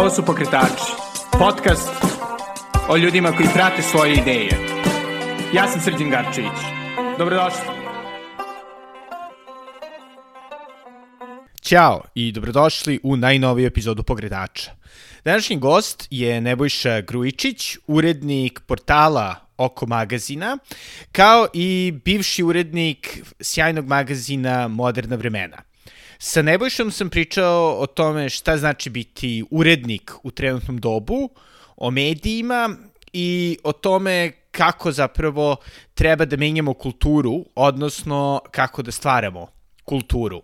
[0.00, 0.92] Ovo su Pokretači,
[1.32, 1.92] podcast
[2.88, 4.50] o ljudima koji prate svoje ideje.
[5.54, 6.58] Ja sam Srđan Garčević.
[7.18, 7.60] Dobrodošli.
[11.62, 14.70] Ćao i dobrodošli u najnoviju epizodu Pokretača.
[15.24, 20.58] Današnji gost je Nebojša Grujičić, urednik portala Oko magazina,
[21.12, 25.69] kao i bivši urednik sjajnog magazina Moderna vremena.
[26.22, 31.30] Sa Nebojšom sam pričao o tome šta znači biti urednik u trenutnom dobu,
[31.76, 32.76] o medijima
[33.12, 35.56] i o tome kako zapravo
[35.94, 39.46] treba da menjamo kulturu, odnosno kako da stvaramo
[39.84, 40.42] kulturu.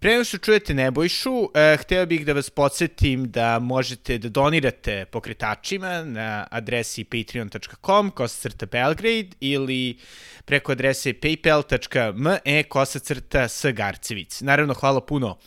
[0.00, 5.04] Pre nego što čujete Nebojšu, eh, hteo bih da vas podsjetim da možete da donirate
[5.04, 9.98] pokretačima na adresi patreon.com kosacrta Belgrade ili
[10.44, 14.40] preko adrese paypal.me kosacrta s Garcevic.
[14.40, 15.38] Naravno, hvala puno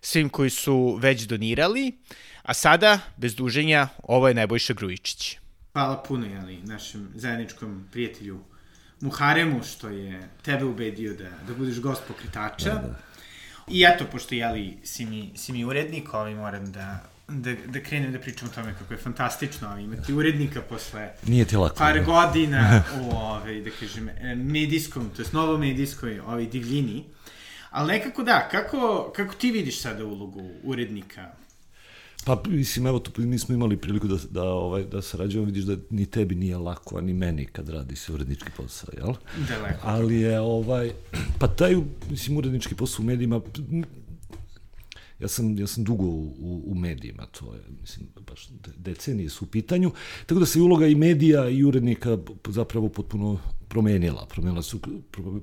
[0.00, 1.92] svim koji su već donirali,
[2.42, 5.38] a sada, bez duženja, ovo je Nebojša Grujičić.
[5.72, 8.40] Hvala puno, jeli, našem zajedničkom prijatelju
[9.00, 12.68] Muharemu, što je tebe ubedio da, da budeš gost pokretača.
[12.68, 13.13] Da, da.
[13.68, 18.12] I eto, pošto jeli, si mi, si mi urednik, ovaj moram da, da, da krenem
[18.12, 21.94] da pričam o tome kako je fantastično ovaj, imati urednika posle Nije ti lako, par
[21.94, 22.02] ne?
[22.02, 27.04] godina u ovaj, da kažem, medijskom, to je novo medijskoj ovaj, divljini.
[27.70, 31.30] Ali nekako da, kako, kako ti vidiš sada ulogu urednika
[32.24, 35.76] Pa, mislim, evo, to, mi smo imali priliku da, da, ovaj, da sarađujemo, vidiš da
[35.90, 39.14] ni tebi nije lako, a ni meni kad radi se urednički posao, jel?
[39.48, 39.80] Daleko.
[39.82, 40.92] Ali je, ovaj,
[41.38, 41.76] pa taj,
[42.10, 43.40] mislim, urednički posao u medijima,
[45.20, 49.48] ja sam, ja sam dugo u, u medijima, to je, mislim, baš decenije su u
[49.48, 49.90] pitanju,
[50.26, 54.26] tako da se uloga i medija i urednika zapravo potpuno promenila.
[54.26, 54.80] Promenila, su,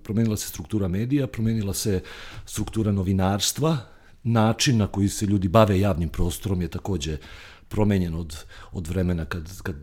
[0.03, 2.01] promenila se struktura medija, promenila se
[2.45, 3.77] struktura novinarstva,
[4.23, 7.17] način na koji se ljudi bave javnim prostorom je takođe
[7.67, 9.75] promenjen od, od vremena kad, kad,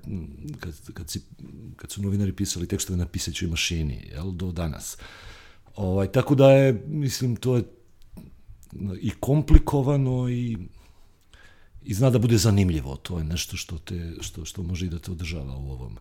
[0.61, 1.23] kad, kad, si,
[1.77, 4.99] kad su novinari pisali tekstove na pisećoj mašini, jel, do danas.
[5.77, 7.63] Ovaj, tako da je, mislim, to je
[9.01, 10.57] i komplikovano i
[11.89, 12.97] i zna da bude zanimljivo.
[12.97, 15.99] To je nešto što, te, što, što može i da te održava u ovom,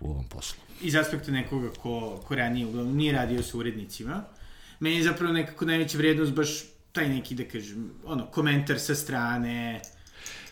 [0.00, 0.58] u ovom poslu.
[0.82, 4.24] Iz aspekta nekoga ko, ko ranije uglavnom nije radio sa urednicima,
[4.80, 9.80] meni je zapravo nekako najveća vrednost baš taj neki, da kažem, ono, komentar sa strane,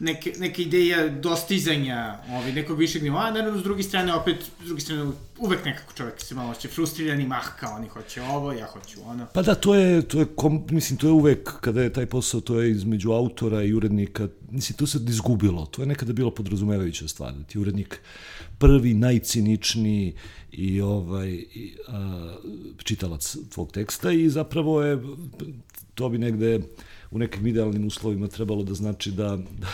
[0.00, 4.80] neke, neke ideja dostizanja ovaj, nekog višeg nivoa, naravno s druge strane, opet, s druge
[4.80, 8.66] strane, uvek nekako čovek se malo će frustriran i mah, kao oni hoće ovo, ja
[8.66, 9.26] hoću ono.
[9.34, 12.40] Pa da, to je, to je kom, mislim, to je uvek, kada je taj posao,
[12.40, 17.08] to je između autora i urednika, mislim, to se izgubilo, to je nekada bilo podrazumevajuća
[17.08, 18.00] stvar, da ti urednik
[18.58, 20.14] prvi, najciničniji
[20.52, 22.36] i ovaj, i, a,
[22.84, 24.98] čitalac tvog teksta i zapravo je
[26.00, 26.60] to bi negde
[27.10, 29.68] u nekim idealnim uslovima trebalo da znači da, da,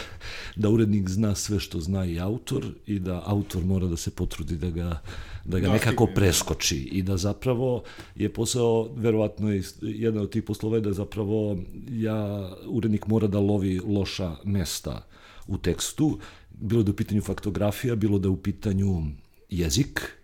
[0.56, 4.56] da urednik zna sve što zna i autor i da autor mora da se potrudi
[4.56, 5.00] da ga,
[5.44, 6.76] da ga nekako preskoči.
[6.76, 7.82] I da zapravo
[8.16, 11.58] je posao, verovatno je jedan od tih poslova je da zapravo
[11.90, 15.06] ja, urednik mora da lovi loša mesta
[15.46, 16.18] u tekstu,
[16.50, 19.04] bilo da je u pitanju faktografija, bilo da je u pitanju
[19.50, 20.15] jezik,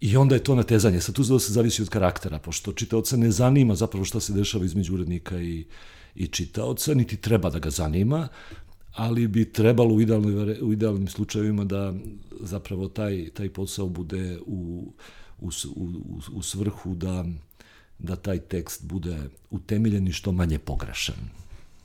[0.00, 1.00] I onda je to natezanje.
[1.00, 4.94] Sad tu se zavisi od karaktera, pošto čitaoca ne zanima zapravo šta se dešava između
[4.94, 5.64] urednika i,
[6.14, 8.28] i čitaoca, niti treba da ga zanima,
[8.92, 11.94] ali bi trebalo u, idealni, u idealnim slučajevima da
[12.40, 14.92] zapravo taj, taj posao bude u,
[15.40, 15.88] u, u,
[16.32, 17.24] u svrhu da,
[17.98, 19.18] da taj tekst bude
[19.50, 21.16] utemeljen i što manje pogrešan.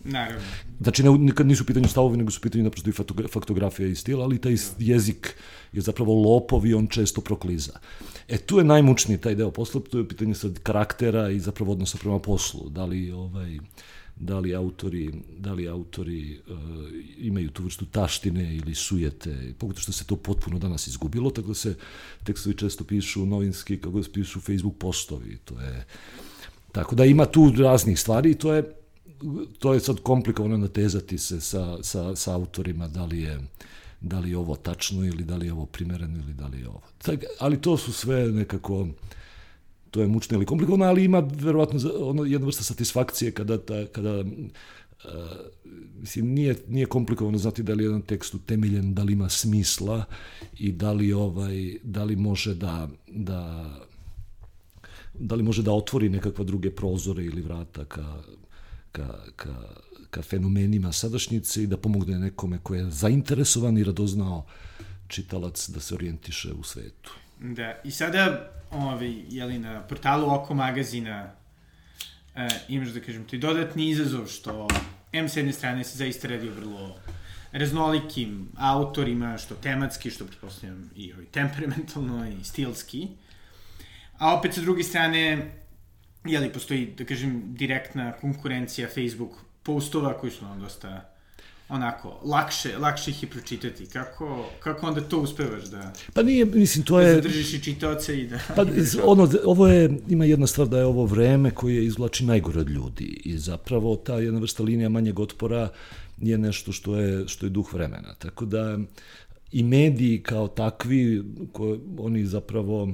[0.06, 0.46] Naravno.
[0.82, 2.94] Znači, ne, nikad nisu u pitanju stavovi, nego su u pitanju naprosto i
[3.28, 5.36] faktografija i stil, ali taj jezik
[5.74, 7.80] je zapravo lopov i on često prokliza.
[8.28, 11.98] E, tu je najmučniji taj deo posla, to je pitanje sad karaktera i zapravo odnosa
[11.98, 12.70] prema poslu.
[12.70, 13.58] Da li, ovaj,
[14.16, 16.58] da li autori, da li autori uh,
[17.18, 21.54] imaju tu vrstu taštine ili sujete, pogotovo što se to potpuno danas izgubilo, tako da
[21.54, 21.76] se
[22.24, 25.86] tekstovi često pišu novinski, kako da se pišu Facebook postovi, to je...
[26.72, 28.64] Tako da ima tu raznih stvari i to je
[29.60, 33.40] to je sad komplikovano natezati se sa, sa, sa autorima da li je
[34.02, 36.68] da li je ovo tačno ili da li je ovo primereno ili da li je
[36.68, 36.82] ovo.
[36.98, 38.88] Tak, ali to su sve nekako
[39.92, 44.24] to je mučno ili komplikovano, ali ima verovatno ono, jedna vrsta satisfakcije kada, ta, kada
[45.06, 45.12] Uh,
[46.00, 50.06] mislim, nije, nije komplikovano znati da li je jedan tekst utemeljen, da li ima smisla
[50.58, 53.70] i da li, ovaj, da li može da, da
[55.20, 58.22] da li može da otvori nekakva druge prozore ili vrata ka,
[58.96, 59.54] ka, ka,
[60.10, 64.46] ka fenomenima sadašnjice i da pomogne nekome ko je zainteresovan i radoznao
[65.08, 67.12] čitalac da se orijentiše u svetu.
[67.40, 71.32] Da, i sada, ovaj, jeli, na portalu Oko magazina
[72.36, 74.68] e, imaš, da kažem, ti dodatni izazov što
[75.12, 76.96] M s jedne strane se zaista radi o vrlo
[77.52, 83.08] raznolikim autorima, što tematski, što pretpostavljam i ovaj, temperamentalno i stilski.
[84.18, 85.52] A opet sa druge strane,
[86.26, 89.32] jeli, postoji, da kažem, direktna konkurencija Facebook
[89.64, 91.16] postova koji su nam dosta
[91.70, 93.86] onako, lakše, lakše ih je pročitati.
[93.86, 95.94] Kako, kako onda to uspevaš da...
[96.14, 97.08] Pa nije, mislim, to je...
[97.08, 98.40] Da zadržiš i čitaoce i da...
[98.56, 98.66] Pa,
[99.04, 103.22] ono, ovo je, ima jedna stvar da je ovo vreme koje izvlači najgore od ljudi
[103.26, 105.70] i zapravo ta jedna vrsta linija manjeg otpora
[106.22, 108.16] je nešto što je, što je duh vremena.
[108.20, 108.80] Tako da
[109.52, 112.94] i mediji kao takvi, ko, oni zapravo,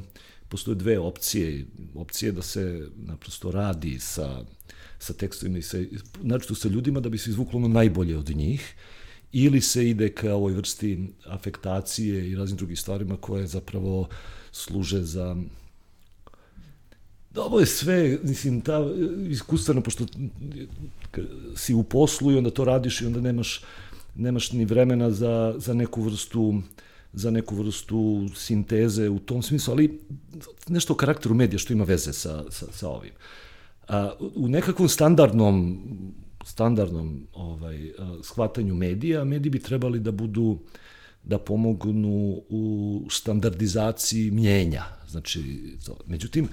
[0.51, 1.65] postoje dve opcije.
[1.95, 4.43] Opcije da se naprosto radi sa
[5.01, 5.77] sa tekstovima i sa,
[6.21, 8.73] znači sa ljudima da bi se izvuklo ono najbolje od njih,
[9.31, 14.07] ili se ide ka ovoj vrsti afektacije i raznim drugim stvarima koje zapravo
[14.51, 15.35] služe za
[17.31, 18.79] Da, ovo je sve, mislim, ta
[19.29, 20.05] iskustveno, pošto
[21.55, 23.61] si u poslu i onda to radiš i onda nemaš,
[24.15, 26.61] nemaš ni vremena za, za neku vrstu
[27.13, 29.99] za neku vrstu sinteze u tom smislu, ali
[30.67, 33.11] nešto o karakteru medija što ima veze sa, sa, sa ovim.
[33.87, 35.79] A, u nekakvom standardnom
[36.45, 37.91] standardnom ovaj,
[38.23, 40.59] shvatanju medija, mediji bi trebali da budu
[41.23, 44.83] da pomognu u standardizaciji mnjenja.
[45.09, 45.41] Znači,
[45.85, 45.97] to.
[46.05, 46.47] međutim,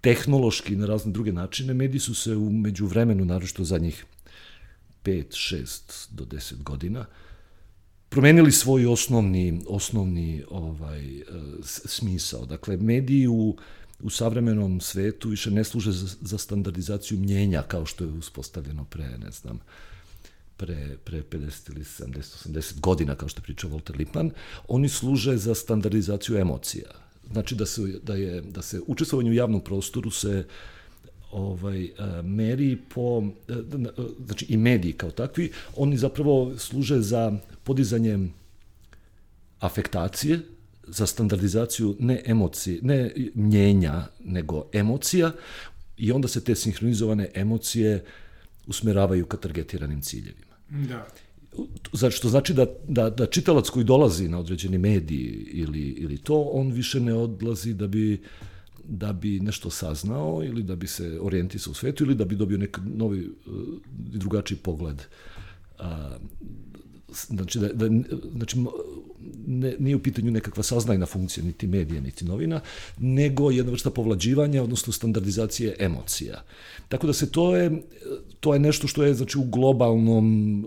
[0.00, 4.04] tehnološki na razne druge načine, mediji su se u međuvremenu, naročito zadnjih
[5.04, 7.06] 5, 6 do 10 godina,
[8.12, 11.22] promenili svoj osnovni, osnovni ovaj,
[11.62, 12.46] smisao.
[12.46, 13.56] Dakle, mediji u
[14.02, 19.18] u savremenom svetu više ne služe za, za standardizaciju mnjenja kao što je uspostavljeno pre,
[19.18, 19.60] ne znam,
[20.56, 24.30] pre, pre 50 ili 70, 80 godina, kao što je pričao Walter Lippmann,
[24.68, 26.90] oni služe za standardizaciju emocija.
[27.32, 30.46] Znači da se, da je, da se učestvovanje u javnom prostoru se
[31.32, 31.88] ovaj,
[32.22, 33.22] meri po,
[34.26, 37.32] znači i mediji kao takvi, oni zapravo služe za
[37.64, 38.28] podizanje
[39.60, 40.40] afektacije,
[40.86, 45.32] za standardizaciju ne emocije, ne mnjenja, nego emocija
[45.96, 48.04] i onda se te sinhronizovane emocije
[48.66, 50.56] usmeravaju ka targetiranim ciljevima.
[50.68, 51.06] Da.
[51.92, 56.42] Znači, što znači da, da, da čitalac koji dolazi na određeni mediji ili, ili to,
[56.42, 58.22] on više ne odlazi da bi
[58.84, 62.58] da bi nešto saznao ili da bi se orijentisao u svetu ili da bi dobio
[62.58, 63.30] neki novi
[64.14, 65.02] i drugačiji pogled
[65.78, 66.16] a,
[67.28, 67.86] znači, da, da,
[68.36, 68.56] znači
[69.46, 72.60] ne, nije u pitanju nekakva saznajna funkcija niti medija, niti novina,
[72.98, 76.42] nego jedna vrsta povlađivanja, odnosno standardizacije emocija.
[76.88, 77.82] Tako da se to je,
[78.40, 80.66] to je nešto što je znači, u globalnom,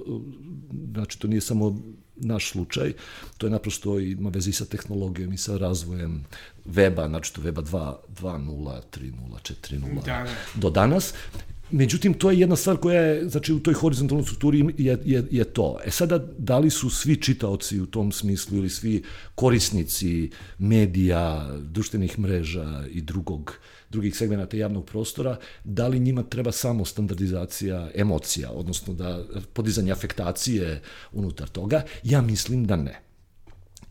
[0.94, 1.82] znači to nije samo
[2.16, 2.94] naš slučaj,
[3.38, 6.26] to je naprosto ima veze i sa tehnologijom i sa razvojem
[6.66, 10.28] weba, znači to weba 2.0, 3.0, 4.0 da, da.
[10.56, 11.14] do danas.
[11.76, 15.44] Međutim, to je jedna stvar koja je, znači u toj horizontalnoj strukturi je, je, je
[15.44, 15.78] to.
[15.86, 19.04] E sada, da li su svi čitaoci u tom smislu ili svi
[19.36, 23.54] korisnici medija, društvenih mreža i drugog,
[23.90, 30.82] drugih segmenta javnog prostora, da li njima treba samo standardizacija emocija, odnosno da podizanje afektacije
[31.12, 31.84] unutar toga?
[32.04, 33.02] Ja mislim da ne.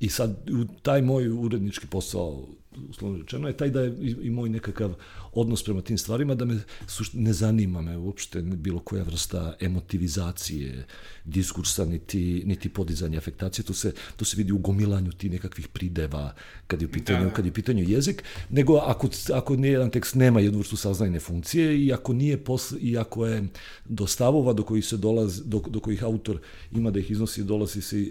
[0.01, 0.51] I sad,
[0.83, 2.49] taj moj urednički posao
[2.89, 4.95] uslovno rečeno, je taj da je i, i moj nekakav
[5.33, 10.87] odnos prema tim stvarima, da me suš, ne zanima me uopšte bilo koja vrsta emotivizacije
[11.25, 16.35] diskursa, niti, niti podizanja afektacije, to se, to se vidi u gomilanju ti nekakvih prideva
[16.67, 20.15] kad je u pitanju, da, kad je u pitanju jezik, nego ako, ako jedan tekst
[20.15, 23.49] nema jednu vrstu saznajne funkcije i ako nije posle, i ako je
[23.85, 26.41] do stavova do kojih se dolazi, do, do kojih autor
[26.73, 28.11] ima da ih iznosi, dolazi se e,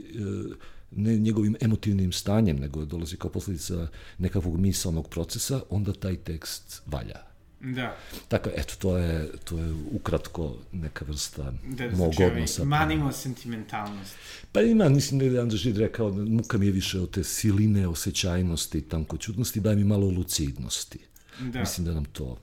[0.95, 7.33] ne njegovim emotivnim stanjem, nego dolazi kao posledica nekakvog misalnog procesa, onda taj tekst valja.
[7.63, 7.97] Da.
[8.27, 12.63] Tako, eto, to je, to je ukratko neka vrsta da, da mog znači, odnosa.
[12.63, 14.15] Manimo sentimentalnost.
[14.51, 17.87] Pa ima, mislim da je Andrej Žid rekao, muka mi je više od te siline,
[17.87, 20.99] osjećajnosti i tankoćudnosti, daj mi malo lucidnosti.
[21.39, 21.59] Da.
[21.59, 22.37] Mislim da nam to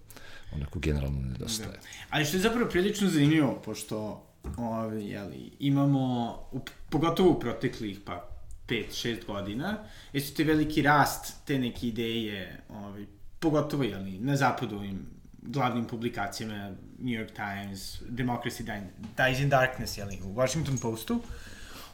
[0.55, 1.71] onako generalno nedostaje.
[1.71, 1.79] Da.
[2.11, 4.27] Ali što je zapravo prilično zanimljivo, pošto
[4.57, 8.30] ovi, jeli, imamo, u, pogotovo u proteklih pa
[8.71, 9.79] 5-6 godina,
[10.13, 13.07] jesu te veliki rast te neke ideje, ovaj,
[13.39, 15.07] pogotovo jeli, na zapadu ovim
[15.43, 18.83] glavnim publikacijama New York Times, Democracy
[19.17, 21.21] Dies in Darkness, jeli, u Washington Postu,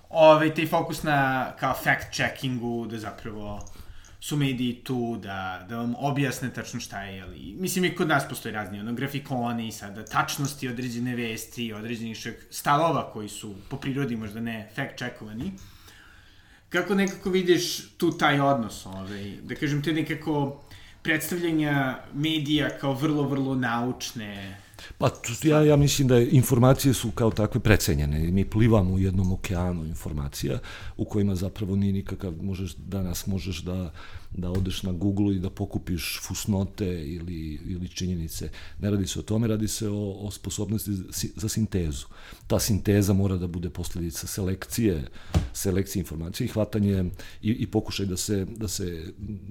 [0.09, 3.61] ovaj, taj fokus na kao fact-checkingu, da zapravo
[4.21, 7.56] su mediji tu da, da vam objasne tačno šta je, jeli.
[7.59, 13.28] Mislim i kod nas postoje razni ono, grafikoni, sada tačnosti određene vesti, određenih stavova koji
[13.28, 15.50] su po prirodi možda ne fact-checkovani.
[16.68, 20.62] Kako nekako vidiš tu taj odnos, ovaj, da kažem, te nekako
[21.02, 24.56] predstavljanja medija kao vrlo, vrlo naučne,
[24.99, 25.11] Pa
[25.42, 28.18] ja, ja mislim da je, informacije su kao takve precenjene.
[28.18, 30.58] Mi plivamo u jednom okeanu informacija
[30.96, 33.92] u kojima zapravo nije nikakav, možeš, danas možeš da
[34.33, 38.49] da odeš na Google i da pokupiš fusnote ili, ili činjenice.
[38.80, 40.90] Ne radi se o tome, radi se o, o sposobnosti
[41.37, 42.06] za sintezu.
[42.47, 45.09] Ta sinteza mora da bude posledica selekcije,
[45.52, 47.04] selekcije informacije i hvatanje
[47.42, 49.04] i, i pokušaj da se, da se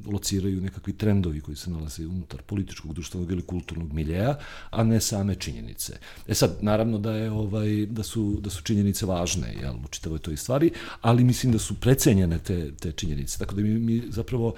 [0.05, 4.37] lociraju nekakvi trendovi koji se nalaze unutar političkog, društvenog ili kulturnog miljeja,
[4.69, 5.93] a ne same činjenice.
[6.27, 10.19] E sad, naravno da je ovaj da su da su činjenice važne, jel, u čitavoj
[10.19, 13.37] toj stvari, ali mislim da su precenjene te te činjenice.
[13.39, 14.53] Tako da mi, mi zapravo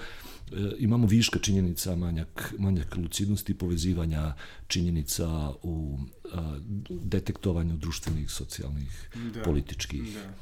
[0.78, 4.34] imamo viška činjenica, manjak, manjak lucidnosti, povezivanja
[4.66, 5.98] činjenica u
[6.34, 10.32] a, detektovanju društvenih, socijalnih, da, političkih, da.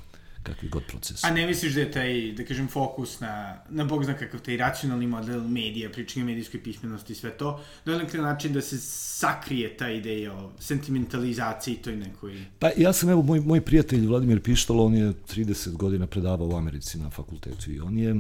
[0.42, 1.26] kakvi god procesa.
[1.26, 4.56] A ne misliš da je taj, da kažem, fokus na, na bog zna kakav taj
[4.56, 8.78] racionalni model medija, pričanje o medijskoj pismenosti i sve to, da je način da se
[8.78, 12.44] sakrije ta ideja o sentimentalizaciji toj nekoj...
[12.58, 16.56] Pa ja sam, evo, moj, moj prijatelj Vladimir Pištalo, on je 30 godina predavao u
[16.56, 18.14] Americi na fakultetu i on je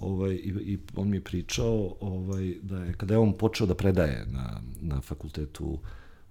[0.00, 3.74] ovaj, i, i on mi je pričao ovaj, da je, kada je on počeo da
[3.74, 5.78] predaje na, na fakultetu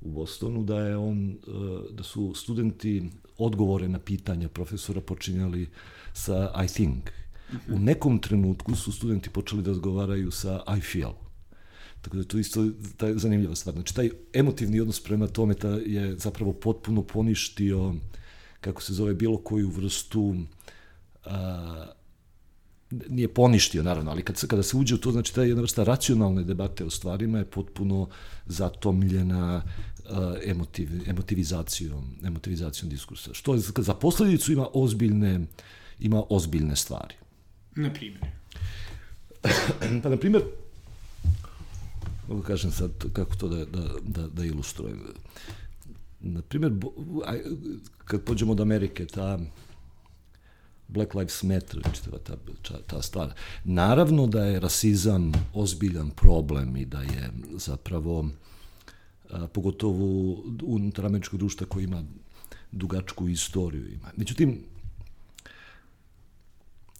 [0.01, 5.69] u Bostonu, da je on, eh, da su studenti odgovore na pitanja profesora počinjali
[6.13, 7.09] sa I think.
[7.69, 11.11] U nekom trenutku su studenti počeli da odgovaraju sa I feel.
[12.01, 12.65] Tako da to isto
[12.97, 13.73] taj zanimljiva stvar.
[13.75, 17.93] Znači, taj emotivni odnos prema tome ta je zapravo potpuno poništio,
[18.61, 20.35] kako se zove, bilo koju vrstu
[21.25, 21.85] a,
[23.09, 26.43] nije poništio naravno, ali kad kada se uđe u to, znači ta jedna vrsta racionalne
[26.43, 28.07] debate o stvarima je potpuno
[28.45, 29.63] zatomljena
[30.09, 33.33] uh, emotiv, emotivizacijom, emotivizacijom diskursa.
[33.33, 35.39] Što za posledicu ima ozbiljne,
[35.99, 37.15] ima ozbiljne stvari.
[37.75, 38.21] Na primjer?
[40.03, 40.43] pa, na primjer,
[42.27, 44.99] mogu kažem sad kako to da, da, da, da ilustrujem.
[46.19, 46.73] Na primjer,
[48.05, 49.39] kad pođemo od Amerike, ta
[50.87, 52.35] Black Lives Matter, čitava ta,
[52.87, 53.33] ta stvar.
[53.63, 58.29] Naravno da je rasizam ozbiljan problem i da je zapravo,
[59.29, 62.03] a, pogotovo unutar američkog društva koji ima
[62.71, 63.87] dugačku istoriju.
[63.87, 64.11] Ima.
[64.15, 64.63] Međutim,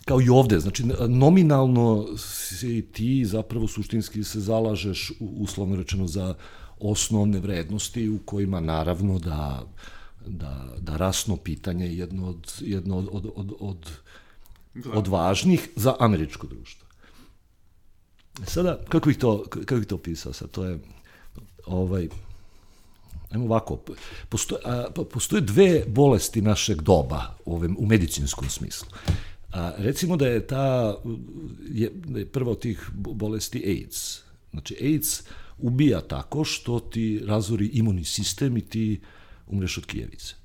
[0.06, 6.36] kao i ovde, znači nominalno si ti zapravo suštinski se zalažeš uslovno rečeno za
[6.80, 9.64] osnovne vrednosti u kojima naravno da
[10.28, 13.92] da, da rasno pitanje je jedno od, jedno od, od, od, od,
[14.94, 16.88] od važnih za američko društvo.
[18.48, 20.80] Sada, kako bih to, kako bih to pisao sad, to je,
[21.66, 22.08] ovaj,
[23.30, 23.80] ajmo ovako,
[24.30, 28.88] postoje, a, postoje dve bolesti našeg doba u, ovim, u medicinskom smislu.
[29.54, 30.96] A, recimo da je ta,
[31.72, 34.20] je, da je prva od tih bolesti AIDS.
[34.52, 35.24] Znači, AIDS
[35.58, 39.08] ubija tako što ti razori imunni sistem i ti uh,
[39.48, 40.36] umreš od kijevice.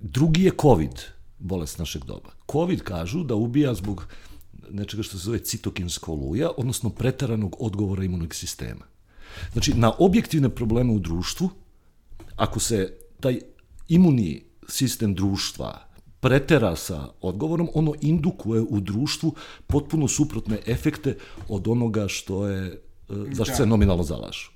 [0.00, 1.00] Drugi je COVID,
[1.38, 2.30] bolest našeg doba.
[2.52, 4.06] COVID kažu da ubija zbog
[4.70, 8.84] nečega što se zove citokinska oluja, odnosno pretaranog odgovora imunog sistema.
[9.52, 11.50] Znači, na objektivne probleme u društvu,
[12.36, 13.40] ako se taj
[13.88, 15.86] imunni sistem društva
[16.20, 19.34] pretera sa odgovorom, ono indukuje u društvu
[19.66, 21.16] potpuno suprotne efekte
[21.48, 23.56] od onoga što je, zašto da.
[23.56, 24.55] se nominalno zalažu.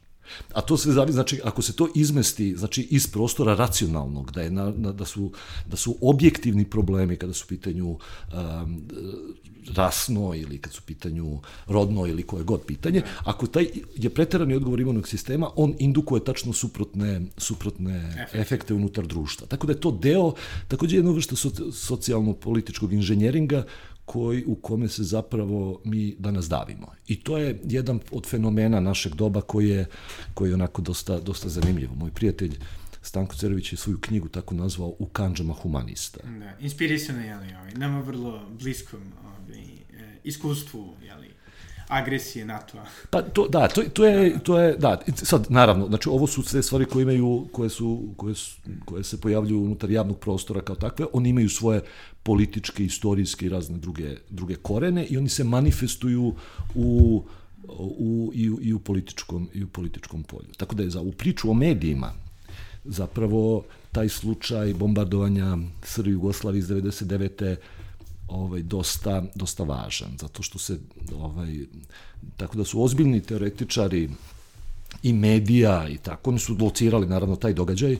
[0.53, 4.51] A to sve zavisi, znači, ako se to izmesti, znači, iz prostora racionalnog, da, je
[4.51, 5.33] na, na, da, su,
[5.67, 8.83] da su objektivni problemi kada su u pitanju um,
[9.75, 14.55] rasno ili kad su u pitanju rodno ili koje god pitanje, ako taj je preterani
[14.55, 18.41] odgovor imunog sistema, on indukuje tačno suprotne, suprotne efekte.
[18.41, 19.47] efekte unutar društva.
[19.47, 20.33] Tako da je to deo,
[20.69, 21.37] takođe jedna vrsta
[21.73, 23.65] socijalno-političkog inženjeringa
[24.13, 26.93] koji, u kome se zapravo mi danas davimo.
[27.07, 29.87] I to je jedan od fenomena našeg doba koji je,
[30.35, 31.95] koji je onako dosta, dosta zanimljivo.
[31.95, 32.59] Moj prijatelj
[33.03, 36.21] Stanko Cerović je svoju knjigu tako nazvao U kanđama humanista.
[36.39, 39.65] Da, inspirisano je, ovaj, nama vrlo bliskom ovaj,
[40.25, 41.31] iskustvu, jeli,
[41.89, 42.85] agresije NATO-a.
[43.11, 46.63] Pa to, da, to, to, je, to je, da, sad, naravno, znači ovo su sve
[46.63, 51.07] stvari koje imaju, koje su, koje, su, koje se pojavljuju unutar javnog prostora kao takve,
[51.13, 51.83] oni imaju svoje
[52.23, 56.35] političke, istorijske i razne druge, druge korene i oni se manifestuju
[56.75, 57.23] u,
[57.79, 60.49] u, i, u, i, u političkom, i u političkom polju.
[60.57, 62.13] Tako da je za u priču o medijima
[62.85, 65.59] zapravo taj slučaj bombardovanja
[66.07, 67.57] i Jugoslavije iz 99
[68.29, 70.79] ovaj dosta dosta važan zato što se
[71.15, 71.59] ovaj
[72.37, 74.11] tako da su ozbiljni teoretičari
[75.03, 77.97] i medija i tako oni su locirali naravno taj događaj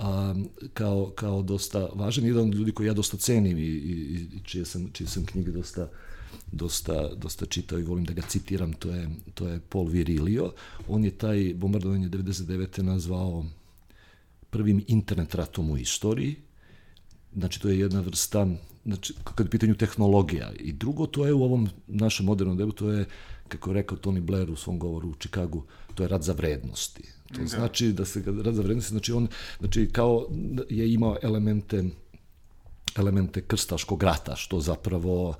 [0.00, 0.34] a,
[0.74, 4.64] kao, kao dosta važan jedan od ljudi koji ja dosta cenim i, i, i čije,
[4.64, 5.88] sam, čije sam knjige dosta
[6.52, 10.52] dosta, dosta čitao i volim da ga citiram, to je, to je Paul Virilio.
[10.88, 12.82] On je taj bombardovanje 99.
[12.82, 13.44] nazvao
[14.50, 16.36] prvim internet ratom u istoriji.
[17.34, 18.46] Znači, to je jedna vrsta,
[18.84, 20.52] znači, kad je pitanju tehnologija.
[20.58, 23.06] I drugo, to je u ovom našem modernom delu, to je,
[23.50, 25.62] kako je rekao Tony Blair u svom govoru u Čikagu,
[25.94, 27.02] to je rad za vrednosti.
[27.32, 27.46] To da.
[27.46, 29.28] znači da se rad za vrednosti, znači on,
[29.58, 30.26] znači kao
[30.68, 31.84] je imao elemente
[32.96, 35.34] elemente krstaškog rata, što zapravo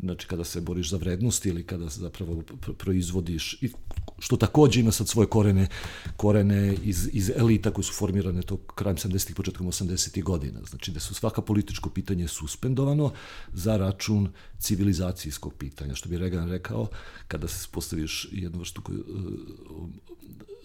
[0.00, 2.42] znači kada se boriš za vrednosti ili kada zapravo
[2.78, 3.70] proizvodiš i
[4.18, 5.68] što takođe ima sad svoje korene
[6.16, 10.60] korene iz, iz elita koji su formirane to krajem 70-ih, početkom 80-ih godina.
[10.70, 13.12] Znači da su svaka političko pitanje suspendovano
[13.52, 15.94] za račun civilizacijskog pitanja.
[15.94, 16.88] Što bi Reagan rekao,
[17.28, 19.04] kada se postaviš jednu vrstu koju,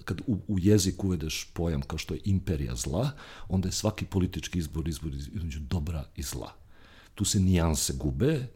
[0.05, 3.11] kad u, u jezik uvedeš pojam kao što je imperija zla,
[3.47, 6.53] onda je svaki politički izbor izbor između dobra i zla.
[7.15, 8.47] Tu se nijanse gube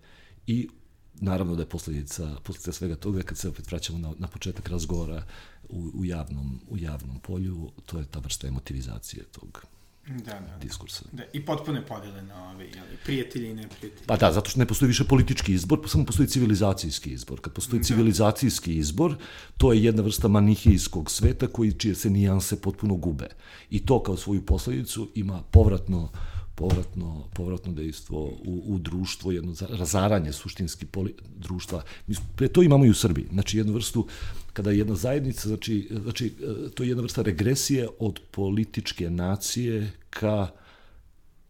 [0.48, 0.68] i
[1.14, 5.24] naravno da je posledica, posledica svega toga, kad se opet vraćamo na, na početak razgovora
[5.70, 9.66] u, u, javnom, u javnom polju, to je ta vrsta emotivizacije tog
[10.08, 10.58] da, da, da.
[10.62, 11.06] diskursa.
[11.12, 14.06] Da, I potpune podele na ove, jeli, prijatelji i neprijatelji.
[14.06, 17.42] Pa da, zato što ne postoji više politički izbor, pa samo postoji civilizacijski izbor.
[17.42, 17.84] Kad postoji da.
[17.84, 19.16] civilizacijski izbor,
[19.58, 23.28] to je jedna vrsta manihijskog sveta koji čije se nijanse potpuno gube.
[23.70, 26.12] I to kao svoju posledicu ima povratno
[26.56, 31.84] povratno, povratno dejstvo u, u društvo, jedno razaranje suštinski poli, društva.
[32.08, 33.28] Mi to imamo i u Srbiji.
[33.32, 34.08] Znači jednu vrstu,
[34.54, 36.34] kada jedna zajednica, znači, znači
[36.76, 40.48] to je jedna vrsta regresije od političke nacije ka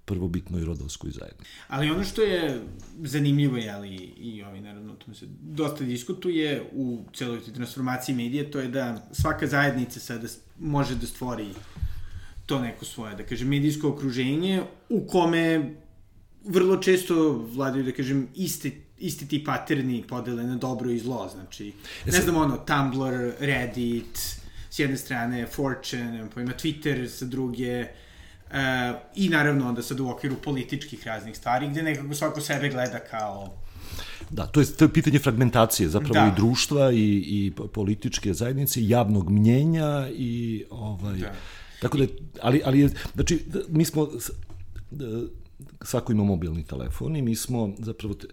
[0.05, 1.51] prvobitnoj rodovskoj zajednici.
[1.67, 2.62] Ali ono što je
[3.03, 8.60] zanimljivo, ali i ovaj, naravno, o tome se dosta diskutuje u celoj transformaciji medije, to
[8.60, 10.27] je da svaka zajednica sada
[10.60, 11.48] može da stvori
[12.46, 15.76] to neko svoje, da kažem, medijsko okruženje u kome
[16.46, 18.72] vrlo često vladaju, da kažem, iste
[19.04, 21.74] isti ti paterni podele na dobro i zlo, znači,
[22.06, 24.18] ne znam, ono, Tumblr, Reddit,
[24.70, 28.56] s jedne strane, Fortune, nema pojma, Twitter sa druge, uh,
[29.16, 33.53] i naravno onda sad u okviru političkih raznih stvari, gde nekako svako sebe gleda kao
[34.29, 36.32] Da, to je, to je pitanje fragmentacije zapravo da.
[36.34, 41.34] i društva i, i političke zajednice, javnog mnjenja i ovaj, da
[41.83, 42.05] Tako da,
[42.41, 44.07] ali, ali je, znači, mi smo,
[45.81, 48.27] svako ima mobilni telefon i mi smo zapravo, te,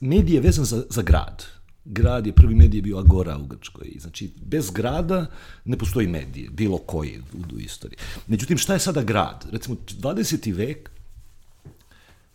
[0.00, 1.44] medij je vezan za, za grad.
[1.84, 3.92] Grad je, prvi medij je bio Agora u Grčkoj.
[4.00, 5.26] Znači, bez grada
[5.64, 7.98] ne postoji medije, bilo koji u, u istoriji.
[8.26, 9.46] Međutim, šta je sada grad?
[9.52, 10.54] Recimo, 20.
[10.54, 10.90] vek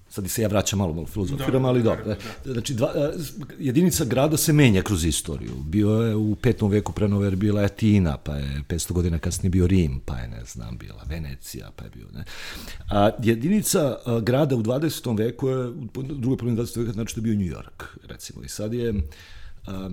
[0.10, 2.04] sad se ja vraćam malo, malo filozofiram, ali dobro.
[2.06, 2.54] Da, da.
[2.54, 2.94] Znači, dva,
[3.60, 5.52] jedinica grada se menja kroz istoriju.
[5.66, 9.68] Bio je u petom veku pre nove bila Atina, pa je 500 godina kasnije bio
[9.68, 12.24] Rim, pa je, ne znam, bila Venecija, pa je bio, ne.
[12.90, 15.18] A jedinica a, grada u 20.
[15.18, 16.80] veku je, u drugoj polovini 20.
[16.80, 18.44] veka, znači da je bio New York, recimo.
[18.44, 18.94] I sad je,
[19.68, 19.90] a,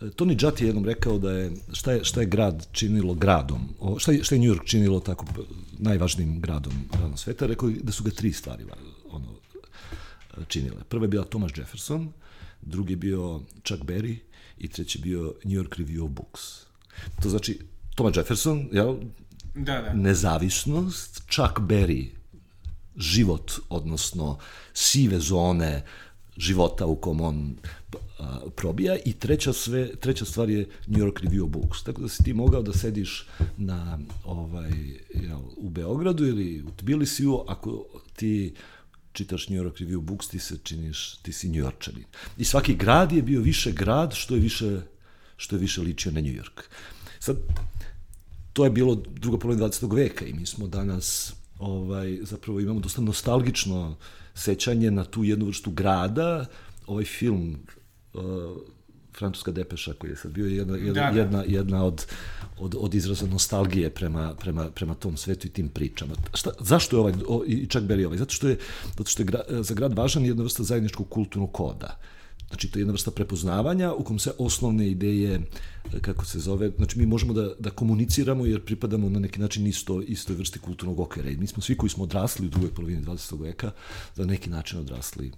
[0.00, 4.12] Tony Judd je jednom rekao da je šta je, šta je grad činilo gradom, šta
[4.12, 5.26] je, šta je New York činilo tako
[5.78, 8.64] najvažnijim gradom, gradom sveta, rekao da su ga tri stvari
[9.10, 9.34] ono,
[10.48, 10.84] činile.
[10.88, 12.12] Prva je bila Thomas Jefferson,
[12.62, 14.16] drugi je bio Chuck Berry
[14.58, 16.40] i treći bio New York Review of Books.
[17.22, 17.58] To znači
[17.94, 18.96] Thomas Jefferson, jel?
[19.54, 19.92] Da, da.
[19.92, 22.06] Nezavisnost, Chuck Berry,
[22.96, 24.38] život, odnosno
[24.72, 25.82] sive zone,
[26.36, 27.56] života u kom on
[28.56, 31.82] probija i treća, sve, treća stvar je New York Review Books.
[31.82, 33.26] Tako da si ti mogao da sediš
[33.56, 34.70] na, ovaj,
[35.14, 37.84] jel, u Beogradu ili u Tbilisiju ako
[38.16, 38.54] ti
[39.12, 42.04] čitaš New York Review Books, ti se činiš, ti si New Yorkčanin.
[42.38, 44.80] I svaki grad je bio više grad što je više,
[45.36, 46.62] što je više ličio na New York.
[47.20, 47.36] Sad,
[48.52, 49.96] to je bilo druga polovina 20.
[49.96, 53.96] veka i mi smo danas ovaj, zapravo imamo dosta nostalgično
[54.34, 56.46] sećanje na tu jednu vrstu grada,
[56.86, 57.56] ovaj film
[59.18, 61.20] Francuska depeša koji je sad bio jedna, jedna, da, da.
[61.20, 62.06] jedna, jedna od,
[62.58, 66.14] od, od izraza nostalgije prema, prema, prema tom svetu i tim pričama.
[66.34, 68.18] Šta, zašto je ovaj, o, i čak Beri ovaj?
[68.18, 68.58] Zato što je,
[68.96, 71.98] zato što je gra, za grad važan jedna vrsta zajedničkog kulturnog koda.
[72.48, 75.40] Znači, to je jedna vrsta prepoznavanja u kom se osnovne ideje,
[76.00, 80.02] kako se zove, znači mi možemo da, da komuniciramo jer pripadamo na neki način isto,
[80.02, 81.30] istoj vrsti kulturnog okvira.
[81.30, 83.40] I mi smo svi koji smo odrasli u drugoj polovini 20.
[83.42, 83.70] veka,
[84.14, 85.32] za neki način odrasli,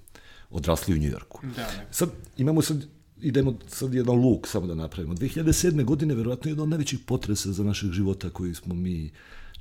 [0.50, 1.40] odrasli u Njujorku.
[1.42, 1.86] Da, da.
[1.90, 2.86] Sad imamo sad
[3.20, 5.14] idemo sad jedan luk samo da napravimo.
[5.14, 5.84] 2007.
[5.84, 9.10] godine verovatno je jedan od najvećih potresa za našeg života koji smo mi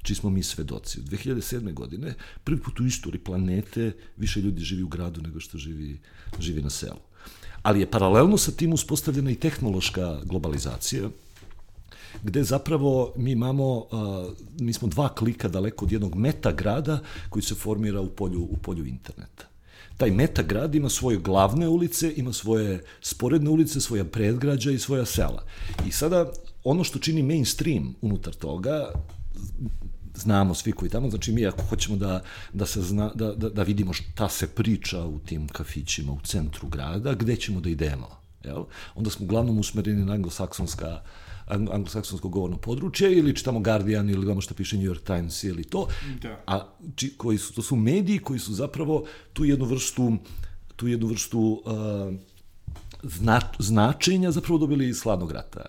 [0.01, 1.01] čiji smo mi svedoci.
[1.01, 1.73] 2007.
[1.73, 5.99] godine prvi put u istoriji planete više ljudi živi u gradu nego što živi,
[6.39, 6.99] živi na selu
[7.65, 11.09] ali je paralelno sa tim uspostavljena i tehnološka globalizacija,
[12.23, 13.87] gde zapravo mi imamo,
[14.59, 18.57] mi smo dva klika daleko od jednog meta grada koji se formira u polju, u
[18.57, 19.47] polju interneta.
[19.97, 25.43] Taj metagrad ima svoje glavne ulice, ima svoje sporedne ulice, svoja predgrađa i svoja sela.
[25.87, 26.31] I sada
[26.63, 28.91] ono što čini mainstream unutar toga,
[30.15, 33.63] znamo svi koji tamo, znači mi ako hoćemo da, da, se zna, da, da, da
[33.63, 38.07] vidimo šta se priča u tim kafićima u centru grada, gde ćemo da idemo,
[38.43, 38.63] jel?
[38.95, 41.01] onda smo uglavnom usmereni na anglosaksonska
[41.47, 45.87] anglosaksonsko govorno područje ili čitamo Guardian ili gledamo šta piše New York Times ili to,
[46.21, 46.43] Da.
[46.47, 50.17] a či, koji su, to su mediji koji su zapravo tu jednu vrstu
[50.75, 52.13] tu jednu vrstu uh,
[53.03, 55.65] zna, značenja zapravo dobili iz hladnog rata.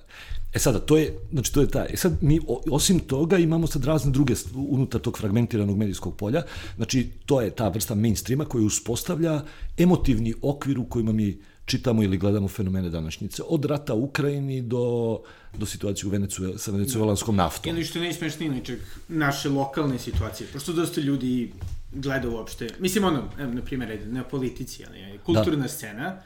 [0.53, 1.87] E sada, to je, znači to je taj.
[1.91, 6.43] E sad, mi osim toga imamo sad razne druge unutar tog fragmentiranog medijskog polja,
[6.77, 9.43] znači to je ta vrsta mainstreama koja uspostavlja
[9.77, 15.19] emotivni okvir u kojima mi čitamo ili gledamo fenomene današnjice, od rata u Ukrajini do,
[15.59, 17.71] do situacije u Venecuel, sa venecuelanskom naftom.
[17.71, 21.53] Ili što najsmešnije ničeg, naše lokalne situacije, pošto dosta ljudi
[21.93, 25.69] gleda uopšte, mislim ono, evo, na primjer, na politici, ali je kulturna da.
[25.69, 26.17] scena,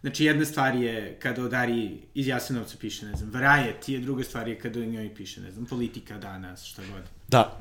[0.00, 4.24] znači jedna stvar je kada o Dari iz Jasenovca piše, ne znam, Variety, je druga
[4.24, 7.02] stvar je kada o njoj piše, ne znam, politika danas, šta god.
[7.28, 7.60] Da,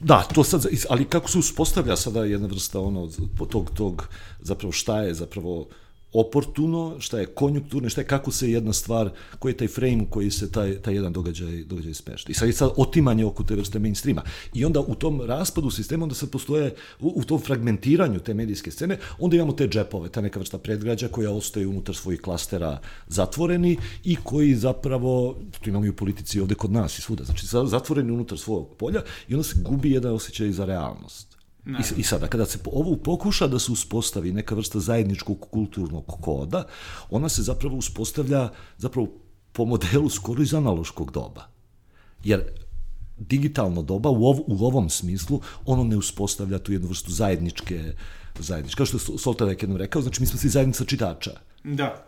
[0.00, 3.10] da, to sad, ali kako se uspostavlja sada jedna vrsta ono,
[3.50, 4.08] tog, tog,
[4.40, 5.68] zapravo šta je zapravo
[6.12, 10.06] oportuno, šta je konjunkturno, šta je kako se jedna stvar, koji je taj frame u
[10.10, 12.32] koji se taj, taj jedan događaj, događaj smešta.
[12.32, 14.22] I sad je sad otimanje oko te vrste mainstreama.
[14.54, 18.70] I onda u tom raspadu sistema, onda sad postoje, u, u tom fragmentiranju te medijske
[18.70, 23.76] scene, onda imamo te džepove, ta neka vrsta predgrađa koja ostaje unutar svojih klastera zatvoreni
[24.04, 28.12] i koji zapravo, to imamo i u politici ovde kod nas i svuda, znači zatvoreni
[28.12, 31.27] unutar svog polja i onda se gubi jedan osjećaj za realnost.
[31.68, 36.64] I, I sada, kada se ovo pokuša da se uspostavi neka vrsta zajedničkog kulturnog koda,
[37.10, 39.08] ona se zapravo uspostavlja zapravo
[39.52, 41.48] po modelu skoro iz analoškog doba.
[42.24, 42.42] Jer
[43.18, 47.92] digitalno doba u, ov, u ovom smislu, ono ne uspostavlja tu jednu vrstu zajedničke,
[48.38, 48.76] zajedničke.
[48.76, 51.30] Kao što je Soltavek jednom rekao, znači mi smo svi zajednica čitača.
[51.64, 52.04] Da.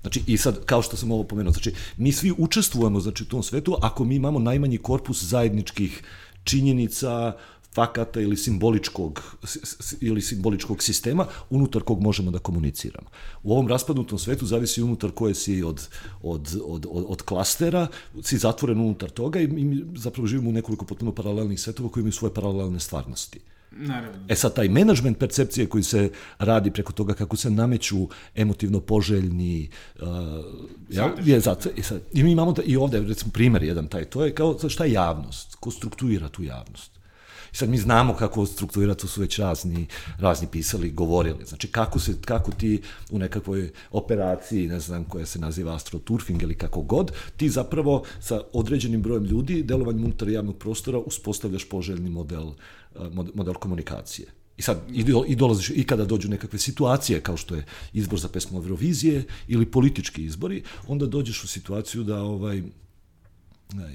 [0.00, 3.42] Znači, i sad, kao što sam ovo pomenuo, znači, mi svi učestvujemo znači, u tom
[3.42, 6.02] svetu ako mi imamo najmanji korpus zajedničkih
[6.44, 7.36] činjenica,
[7.74, 9.36] fakata ili simboličkog
[10.00, 13.08] ili simboličkog sistema unutar kog možemo da komuniciramo.
[13.42, 15.88] U ovom raspadnutom svetu zavisi unutar koje si od,
[16.22, 17.86] od, od, od, od klastera,
[18.22, 22.12] si zatvoren unutar toga i mi zapravo živimo u nekoliko potpuno paralelnih svetova koji imaju
[22.12, 23.40] svoje paralelne stvarnosti.
[23.76, 24.26] Naravno.
[24.28, 29.68] E sad, taj menadžment percepcije koji se radi preko toga kako se nameću emotivno poželjni
[30.00, 30.08] uh,
[30.90, 34.04] ja, je zato, i, sad, i mi imamo da, i ovde, recimo, primer jedan taj,
[34.04, 37.01] to je kao šta je javnost, ko struktuira tu javnost.
[37.52, 39.86] I sad mi znamo kako strukturira, to su već razni,
[40.18, 41.44] razni pisali, govorili.
[41.46, 46.54] Znači, kako, se, kako ti u nekakvoj operaciji, ne znam, koja se naziva astroturfing ili
[46.54, 52.52] kako god, ti zapravo sa određenim brojem ljudi, delovanjem unutar javnog prostora, uspostavljaš poželjni model,
[53.34, 54.28] model komunikacije.
[54.56, 54.78] I sad
[55.26, 59.66] i dolaziš i kada dođu nekakve situacije kao što je izbor za pesmu Eurovizije ili
[59.66, 62.62] politički izbori, onda dođeš u situaciju da ovaj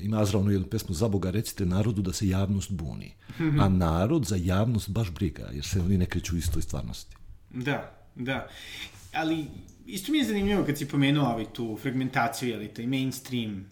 [0.02, 3.14] ima Azravno jednu pesmu za Boga recite narodu da se javnost buni.
[3.60, 7.16] A narod za javnost baš briga, jer se oni ne kreću u istoj stvarnosti.
[7.50, 8.48] Da, da.
[9.14, 9.46] Ali
[9.86, 13.66] isto mi je zanimljivo kad si pomenuo ovaj tu fragmentaciju, jeli, taj mainstream,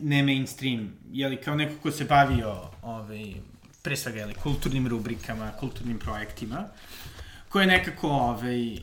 [0.00, 3.34] ne mainstream, jeli, kao neko ko se bavio ovaj,
[3.82, 6.68] pre svega, jeli, kulturnim rubrikama, kulturnim projektima,
[7.48, 8.78] koje nekako, ovaj,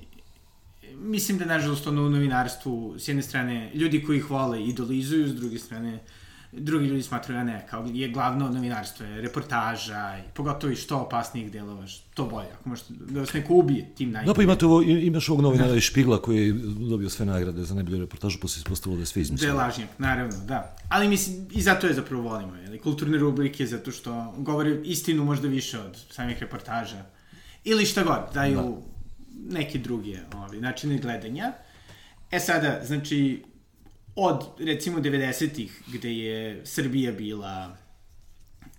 [0.95, 5.35] mislim da, nažalost, ono u novinarstvu, s jedne strane, ljudi koji ih vole idolizuju, s
[5.35, 5.99] druge strane,
[6.51, 10.97] drugi ljudi smatraju da ne, kao je glavno novinarstvo, je reportaža, i pogotovo i što
[10.97, 14.33] opasnijih delova, što bolje, ako možete da vas neko ubije tim najbolje.
[14.33, 16.53] Da, pa imate ovo, imaš ovog novinara iz Špigla koji je
[16.89, 19.53] dobio sve nagrade za najbolju reportažu, posle se ispostavilo da je sve izmislio.
[19.53, 20.75] Da je lažnjak, naravno, da.
[20.89, 25.47] Ali mislim, i zato je zapravo volimo, jeli, kulturne rubrike, zato što govore istinu možda
[25.47, 27.05] više od samih reportaža.
[27.63, 29.57] Ili šta god, daju da.
[29.57, 31.53] neke druge ovi, načine gledanja.
[32.31, 33.43] E sada, znači,
[34.15, 37.77] od recimo 90-ih gde je Srbija bila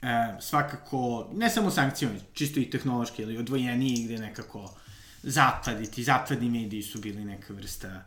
[0.03, 0.07] e,
[0.41, 4.75] svakako ne samo sankcijom, čisto i tehnološki, ali odvojeniji gde nekako
[5.23, 8.05] zapad i ti zapadni mediji su bili neka vrsta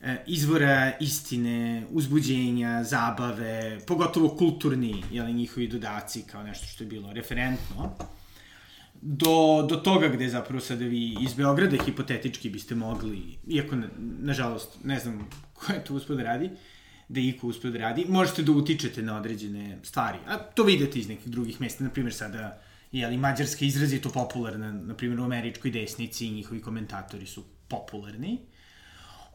[0.00, 7.12] e, izvora istine, uzbuđenja, zabave, pogotovo kulturni, jeli, njihovi dodaci kao nešto što je bilo
[7.12, 7.96] referentno
[9.08, 14.78] do, do toga gde zapravo sada vi iz Beograda hipotetički biste mogli, iako na, nažalost
[14.84, 16.50] ne znam ko je to uspio da radi,
[17.08, 20.18] da iko uspio da radi, možete da utičete na određene stvari.
[20.26, 24.72] A to vidite iz nekih drugih mesta, na primjer sada je li Mađarska izrazito popularna,
[24.72, 28.38] na primjer u američkoj desnici i njihovi komentatori su popularni.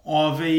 [0.04, 0.52] Ove,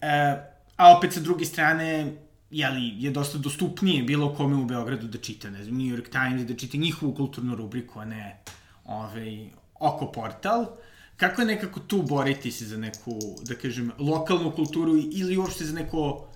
[0.00, 0.36] e,
[0.76, 2.12] a opet sa druge strane,
[2.54, 6.46] jeli, je dosta dostupnije bilo kome u Beogradu da čita, ne znam, New York Times,
[6.46, 8.36] da čita njihovu kulturnu rubriku, a ne
[8.84, 9.46] ove,
[9.80, 10.66] oko portal,
[11.16, 15.74] kako je nekako tu boriti se za neku, da kažem, lokalnu kulturu ili uopšte za
[15.74, 16.28] neko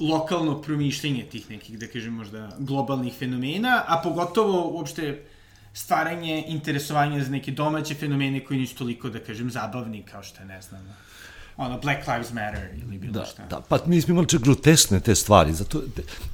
[0.00, 5.22] lokalno promišljenje tih nekih, da kažem, možda globalnih fenomena, a pogotovo uopšte
[5.74, 10.46] stvaranje interesovanja za neke domaće fenomene koji nisu toliko, da kažem, zabavni kao što je,
[10.46, 10.86] ne znam,
[11.56, 13.46] ono, Black Lives Matter ili bilo da, šta.
[13.46, 15.82] Da, pa mi smo imali čak grotesne te stvari, zato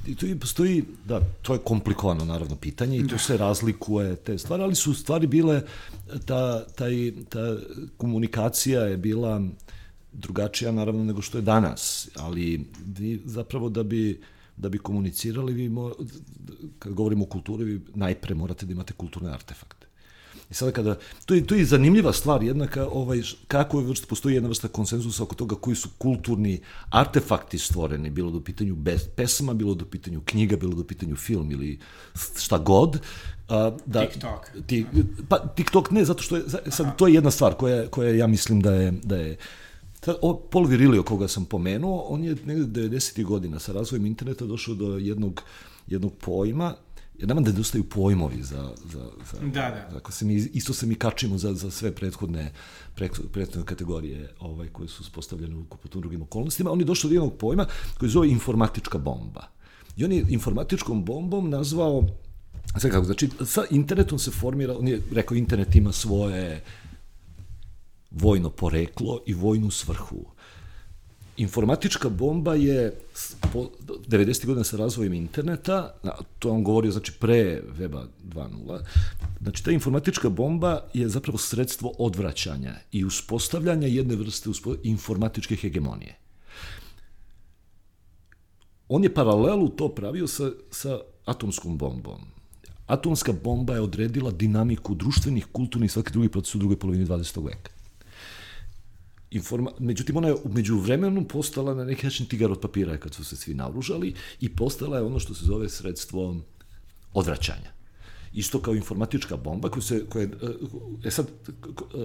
[0.07, 3.17] i tu i postoji, da, to je komplikovano naravno pitanje i tu da.
[3.17, 5.61] se razlikuje te stvari, ali su stvari bile,
[6.25, 7.55] ta, taj, ta
[7.97, 9.41] komunikacija je bila
[10.13, 14.21] drugačija naravno nego što je danas, ali vi zapravo da bi
[14.59, 15.91] da bi komunicirali, vi mo,
[16.79, 19.78] kad govorimo o kulturi, vi najpre morate da imate kulturne artefakte.
[20.49, 24.35] I sada kada, to je, to je zanimljiva stvar, jednaka, ovaj, kako je vrsta, postoji
[24.35, 26.59] jedna vrsta konsenzusa oko toga koji su kulturni
[26.89, 31.51] artefakti stvoreni, bilo do pitanju bez, pesama, bilo do pitanju knjiga, bilo do pitanju film
[31.51, 31.79] ili
[32.37, 32.99] šta god.
[33.49, 34.51] A, da, TikTok.
[34.67, 34.85] Ti,
[35.29, 38.61] pa TikTok ne, zato što je, sad, to je jedna stvar koja, koja ja mislim
[38.61, 39.37] da je, da je
[39.99, 43.23] Tad, o, Paul Virilio, koga sam pomenuo, on je negde 90.
[43.23, 45.41] godina sa razvojem interneta došao do jednog,
[45.87, 46.75] jednog pojma,
[47.19, 49.97] jer nama nedostaju pojmovi za, za, za, da, da.
[49.97, 52.51] ako se mi, isto se mi kačimo za, za sve prethodne,
[53.31, 57.37] prethodne kategorije ovaj, koje su spostavljene u potom drugim okolnostima, on je došao do jednog
[57.37, 57.65] pojma
[57.97, 59.47] koji zove informatička bomba.
[59.97, 62.07] I on je informatičkom bombom nazvao
[62.77, 66.63] Sve kako, znači, sa internetom se formira, on je rekao, internet ima svoje
[68.11, 70.25] vojno poreklo i vojnu svrhu.
[71.39, 72.99] Informatička bomba je
[73.53, 73.69] po
[74.07, 74.45] 90.
[74.45, 75.93] godina sa razvojem interneta,
[76.39, 78.79] to on govorio znači pre Weba 2.0,
[79.41, 84.49] znači ta informatička bomba je zapravo sredstvo odvraćanja i uspostavljanja jedne vrste
[84.83, 86.15] informatičke hegemonije.
[88.89, 92.21] On je paralelu to pravio sa, sa atomskom bombom.
[92.87, 97.45] Atomska bomba je odredila dinamiku društvenih, kulturnih i svake drugih procesa u drugoj polovini 20.
[97.45, 97.78] veka
[99.31, 99.71] informa...
[99.79, 103.35] Međutim, ona je umeđu vremenu postala na neki način tigar od papira kad su se
[103.35, 106.35] svi naoružali i postala je ono što se zove sredstvo
[107.13, 107.79] odvraćanja.
[108.33, 110.29] Isto kao informatička bomba koja se, koja je,
[111.03, 111.27] e sad,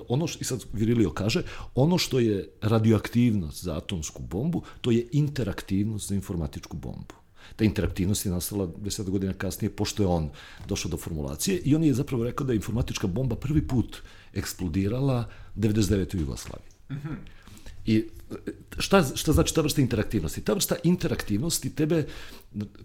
[0.08, 1.42] ono što, i sad Virilio kaže,
[1.74, 7.14] ono što je radioaktivnost za atomsku bombu, to je interaktivnost za informatičku bombu.
[7.56, 10.30] Ta interaktivnost je nastala 10 godina kasnije, pošto je on
[10.68, 14.02] došao do formulacije i on je zapravo rekao da je informatička bomba prvi put
[14.34, 16.16] eksplodirala 99.
[16.16, 16.73] u Jugoslaviji.
[17.86, 18.04] I
[18.78, 20.40] šta, šta znači ta vrsta interaktivnosti?
[20.40, 22.06] Ta vrsta interaktivnosti tebe,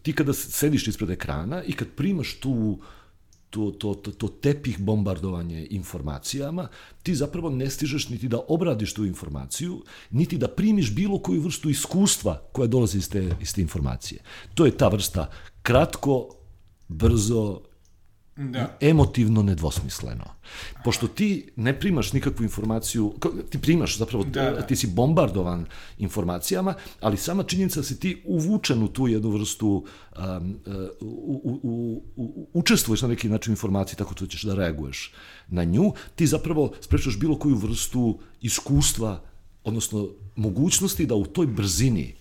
[0.02, 2.80] ti kada sediš ispred ekrana i kad primaš tu
[3.50, 6.68] to, to, to, to tepih bombardovanje informacijama,
[7.04, 11.70] ti zapravo ne stižeš niti da obradiš tu informaciju, niti da primiš bilo koju vrstu
[11.70, 14.22] iskustva koja dolazi iz te, iz te informacije.
[14.54, 15.32] To je ta vrsta
[15.62, 16.36] kratko,
[16.88, 17.62] brzo
[18.40, 18.78] da.
[18.82, 20.26] emotivno nedvosmisleno.
[20.84, 23.14] Pošto ti ne primaš nikakvu informaciju,
[23.50, 24.62] ti primaš zapravo, da, da.
[24.62, 25.66] ti si bombardovan
[25.98, 29.86] informacijama, ali sama činjenica da si ti uvučen u tu jednu vrstu,
[30.18, 30.60] um,
[31.02, 35.14] u, u, u, u, učestvuješ na neki način informacije tako da ćeš da reaguješ
[35.48, 39.24] na nju, ti zapravo sprečaš bilo koju vrstu iskustva,
[39.64, 42.16] odnosno mogućnosti da u toj brzini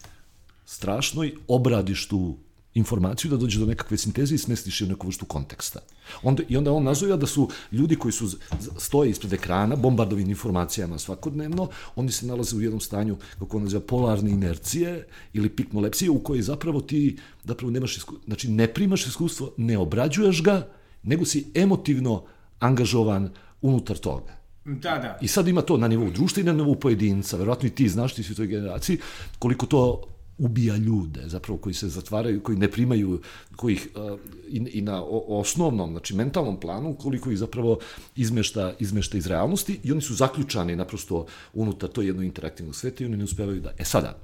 [0.66, 2.38] strašnoj obradiš tu
[2.74, 5.80] informaciju da dođe do nekakve sinteze i smestiš je u neku vrstu konteksta.
[6.22, 8.30] Onda, I onda on nazove da su ljudi koji su
[8.78, 13.80] stoje ispred ekrana, bombardovim informacijama svakodnevno, oni se nalaze u jednom stanju, kako on naziva,
[13.80, 19.52] polarne inercije ili pikmolepsije, u kojoj zapravo ti zapravo nemaš iskustvo, znači ne primaš iskustvo,
[19.56, 20.68] ne obrađuješ ga,
[21.02, 22.24] nego si emotivno
[22.58, 23.30] angažovan
[23.62, 24.38] unutar toga.
[24.64, 25.18] Da, da.
[25.20, 27.36] I sad ima to na nivou društva i na nivou pojedinca.
[27.36, 28.98] Verovatno i ti znaš, ti si u toj generaciji,
[29.38, 30.02] koliko to
[30.38, 33.20] ubija ljude, zapravo koji se zatvaraju, koji ne primaju,
[33.56, 37.78] koji ih uh, i, i na osnovnom, znači mentalnom planu, koliko ih zapravo
[38.16, 43.06] izmešta, izmešta iz realnosti i oni su zaključani naprosto unutar to jedno interaktivno sveta i
[43.06, 43.70] oni ne uspevaju da...
[43.78, 44.18] E sada,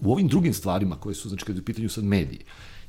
[0.00, 2.40] u ovim drugim stvarima koje su, znači kada je u pitanju sad mediji,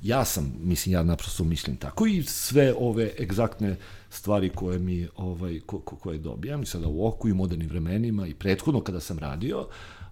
[0.02, 3.76] ja sam, mislim, ja naprosto mislim tako i sve ove egzaktne
[4.10, 8.28] stvari koje mi, ovaj, ko, ko, koje dobijam i sada u oku i modernim vremenima
[8.28, 9.68] i prethodno kada sam radio,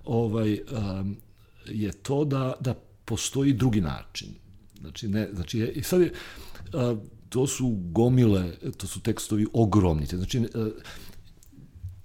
[0.05, 1.17] ovaj, um,
[1.65, 2.73] je to da, da
[3.05, 4.29] postoji drugi način.
[4.81, 6.13] Znači, ne, znači, i sad je,
[6.73, 6.95] a,
[7.29, 10.05] to su gomile, to su tekstovi ogromni.
[10.05, 10.69] Znači, a,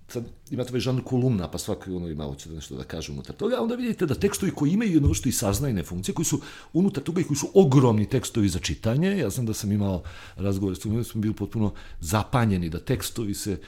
[0.08, 3.60] sad imate ovaj žanr kolumna, pa svaki ono ima hoće nešto da kaže unutar toga,
[3.60, 6.40] onda vidite da tekstovi koji imaju jedno što i saznajne funkcije, koji su
[6.72, 10.02] unutar toga i koji su ogromni tekstovi za čitanje, ja znam da sam imao
[10.36, 13.60] razgovor s tim, smo bili potpuno zapanjeni da tekstovi se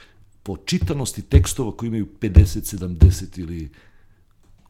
[0.43, 3.69] po čitanosti tekstova koji imaju 50, 70 ili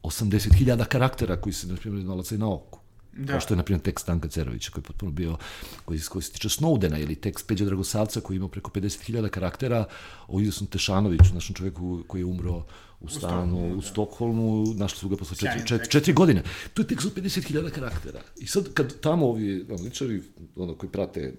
[0.03, 2.79] 80.000 karaktera koji se, na primjer, nalaze na oku.
[3.13, 3.31] Da.
[3.31, 5.37] Kao što je, na primjer, tekst Stanka Cerovića, koji je potpuno bio,
[5.85, 9.85] koji, koji se tiče Snowdena, ili tekst Peđa Dragosavca, koji ima preko 50.000 karaktera,
[10.27, 12.65] o Idesnom Tešanoviću, našem čoveku koji je umro
[12.99, 16.43] u stanu u, u Stokholmu, našli su ga posle četiri, četiri, četiri godine.
[16.73, 18.21] To je tekst od 50.000 karaktera.
[18.37, 20.21] I sad, kad tamo ovi analičari,
[20.55, 21.33] ono, koji prate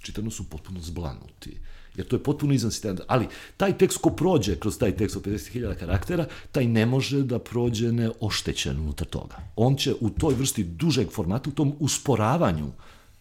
[0.00, 1.58] čitano su potpuno zblanuti
[1.96, 3.00] jer to je potpuno izvan sistema.
[3.06, 3.26] Ali
[3.56, 7.92] taj tekst ko prođe kroz taj tekst od 50.000 karaktera, taj ne može da prođe
[7.92, 9.36] neoštećen unutar toga.
[9.56, 12.72] On će u toj vrsti dužeg formata, u tom usporavanju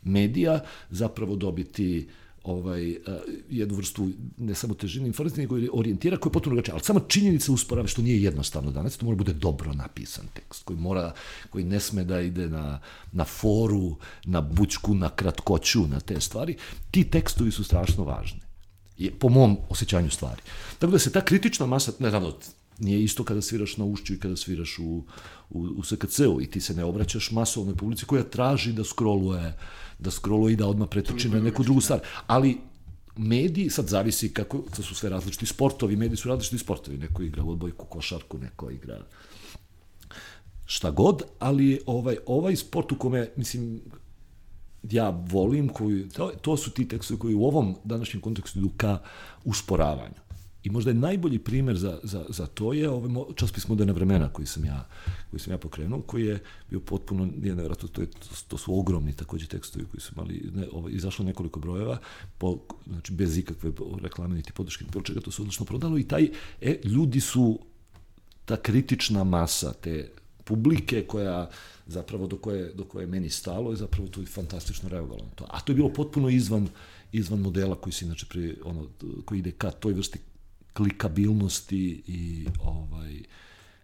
[0.03, 0.59] medija
[0.89, 2.07] zapravo dobiti
[2.43, 2.97] ovaj, uh,
[3.49, 6.75] jednu vrstu ne samo težine informacije, nego orijentira koja je potpuno drugačija.
[6.75, 10.79] Ali samo činjenica usporava što nije jednostavno danas, to mora bude dobro napisan tekst, koji,
[10.79, 11.13] mora,
[11.49, 12.79] koji ne sme da ide na,
[13.11, 16.57] na foru, na bućku, na kratkoću, na te stvari.
[16.91, 18.39] Ti tekstovi su strašno važni
[18.97, 20.41] je, po mom osjećanju stvari.
[20.79, 22.33] Tako da se ta kritična masa, naravno,
[22.79, 25.03] nije isto kada sviraš na ušću i kada sviraš u,
[25.49, 29.57] u, u SKC-u i ti se ne obraćaš masovnoj publici koja traži da scrolluje,
[29.99, 31.99] da scrolluje i da odmah pretoči na neku drugu stvar.
[32.27, 32.57] Ali
[33.17, 37.43] mediji, sad zavisi kako, to su sve različiti sportovi, mediji su različiti sportovi, neko igra
[37.43, 39.01] odbojku, košarku, neko igra
[40.65, 43.81] šta god, ali ovaj, ovaj sport u kome, mislim,
[44.91, 48.99] ja volim, koji, to, to su ti tekstovi koji u ovom današnjem kontekstu idu ka
[49.43, 50.23] usporavanju.
[50.63, 54.47] I možda je najbolji primer za, za, za to je ovaj časpis Moderna vremena koji
[54.47, 54.87] sam ja,
[55.29, 58.07] koji sam ja pokrenuo, koji je bio potpuno, nije nevjerojatno, to, je,
[58.47, 61.97] to su ogromni takođe tekstovi koji su imali, ne, ovaj, izašlo nekoliko brojeva,
[62.37, 66.29] po, znači bez ikakve reklame niti podrške, bilo čega, to se odlično prodalo i taj,
[66.61, 67.59] e, ljudi su
[68.45, 70.11] ta kritična masa te
[70.43, 71.49] publike koja
[71.87, 75.47] zapravo do koje, do koje je meni stalo je zapravo tu fantastično reagovalo na to.
[75.49, 76.67] A to je bilo potpuno izvan,
[77.11, 78.87] izvan modela koji se inače pri, ono,
[79.25, 80.19] koji ide ka toj vrsti
[80.73, 83.21] klikabilnosti i ovaj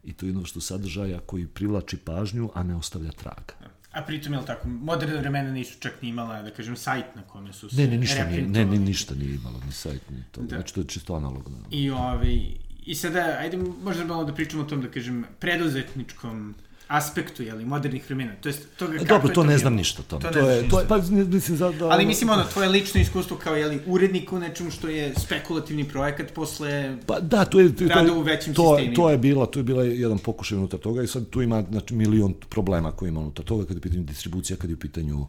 [0.04, 3.54] i to je jedno što sadržaja koji privlači pažnju, a ne ostavlja traga.
[3.92, 7.22] A pritom, je li tako, moderne vremena nisu čak ni imala, da kažem, sajt na
[7.22, 10.24] kome su se Ne, ne, ništa nije, ne, ne, ništa nije imalo, ni sajt, ni
[10.32, 10.42] to.
[10.42, 10.56] Da.
[10.56, 11.58] Znači, to je čisto analogno.
[11.72, 12.40] I, ovaj,
[12.86, 16.56] I sada, ajde možda malo da pričamo o tom, da kažem, preduzetničkom
[16.90, 18.32] aspektu je li modernih vremena.
[18.42, 20.22] To jest toga kako Dobro, to, to ne znam ništa tome.
[20.22, 23.38] To, to je to je pa mislim za da Ali mislim ono tvoje lično iskustvo
[23.38, 27.76] kao je li urednik u nečemu što je spekulativni projekat posle Pa da, to je
[27.76, 28.96] to, to, u većim to, sistemima.
[28.96, 31.94] to je bila, to je bila jedan pokušaj unutar toga i sad tu ima znači
[31.94, 35.26] milion problema koji ima unutar toga kad je pitanje distribucija, kad je u pitanju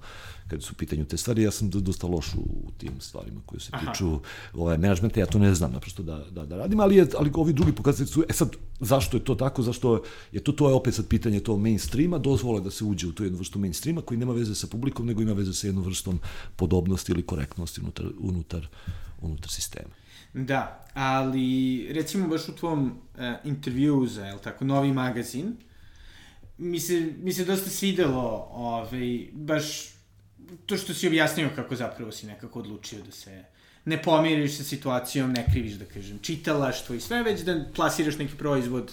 [0.50, 3.70] kad su u pitanju te stvari, ja sam dosta loš u tim stvarima koje se
[3.70, 4.20] tiču
[4.54, 7.52] ovaj, menadžmenta, ja to ne znam naprosto da, da, da radim, ali, je, ali ovi
[7.52, 10.94] drugi pokazatelji su, e sad, zašto je to tako, zašto je to, to je opet
[10.94, 14.32] sad pitanje to mainstreama, dozvole da se uđe u tu jednu vrstu mainstreama koji nema
[14.32, 16.20] veze sa publikom, nego ima veze sa jednom vrstom
[16.56, 18.68] podobnosti ili korektnosti unutar, unutar,
[19.22, 19.94] unutar sistema.
[20.34, 25.56] Da, ali recimo baš u tvom uh, intervju za, je tako, novi magazin,
[26.58, 29.99] mi se, mi se dosta svidelo, ovaj, baš
[30.66, 33.44] to što si objasnio kako zapravo si nekako odlučio da se
[33.84, 38.36] ne pomiriš sa situacijom, ne kriviš, da kažem, čitalaštvo i sve, već da plasiraš neki
[38.36, 38.92] proizvod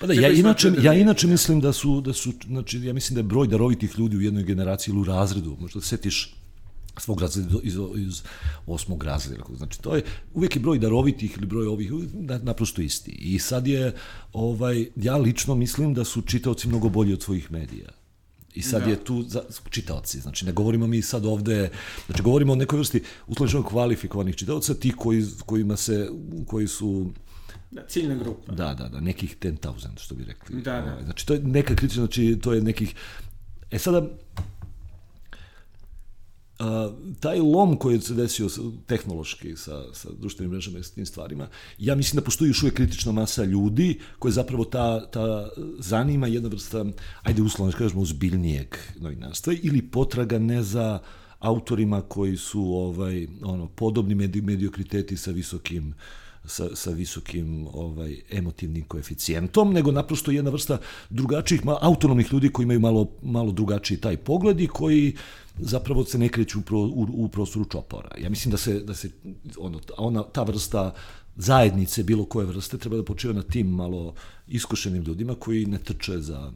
[0.00, 3.14] Pa da, ja inače, da ja inače mislim da su, da su, znači, ja mislim
[3.14, 6.34] da je broj darovitih ljudi u jednoj generaciji ili u razredu, možda setiš
[7.00, 8.22] svog razreda iz, iz
[8.66, 9.44] osmog razreda.
[9.56, 10.02] Znači, to je,
[10.34, 11.92] uvijek je broj darovitih ili broj ovih,
[12.42, 13.10] naprosto isti.
[13.10, 13.94] I sad je,
[14.32, 17.88] ovaj, ja lično mislim da su čitaoci mnogo bolji od svojih medija.
[18.58, 18.90] I sad da.
[18.90, 21.70] je tu za, čitaoci, znači ne govorimo mi sad ovde,
[22.06, 26.08] znači govorimo o nekoj vrsti usloženo kvalifikovanih čitaoca, ti koji, kojima se,
[26.46, 27.10] koji su
[27.70, 28.52] Da, ciljna grupa.
[28.52, 30.62] Da, da, da, nekih 10.000, što bi rekli.
[30.62, 30.92] Da, da.
[30.92, 32.94] Ovaj, znači, to je neka kritična, znači, to je nekih...
[33.70, 34.08] E sada,
[36.58, 36.90] a,
[37.20, 38.48] taj lom koji se desio
[38.86, 42.76] tehnološki sa, sa društvenim mrežama i s tim stvarima, ja mislim da postoji još uvijek
[42.76, 46.84] kritična masa ljudi koje zapravo ta, ta zanima jedna vrsta,
[47.22, 50.98] ajde uslovno da kažemo, uzbiljnijeg novinarstva ili potraga ne za
[51.38, 55.94] autorima koji su ovaj ono podobni medi, mediokriteti sa visokim
[56.44, 60.78] sa, sa visokim ovaj emotivnim koeficijentom, nego naprosto jedna vrsta
[61.10, 65.16] drugačijih autonomnih ljudi koji imaju malo malo drugačiji taj pogled i koji
[65.58, 68.10] zapravo se ne kreću pro, u, u prostoru čopora.
[68.20, 69.10] Ja mislim da se, da se
[69.58, 70.94] ono, ona, ta vrsta
[71.36, 74.14] zajednice, bilo koje vrste, treba da počiva na tim malo
[74.48, 76.52] iskušenim ljudima koji ne trče za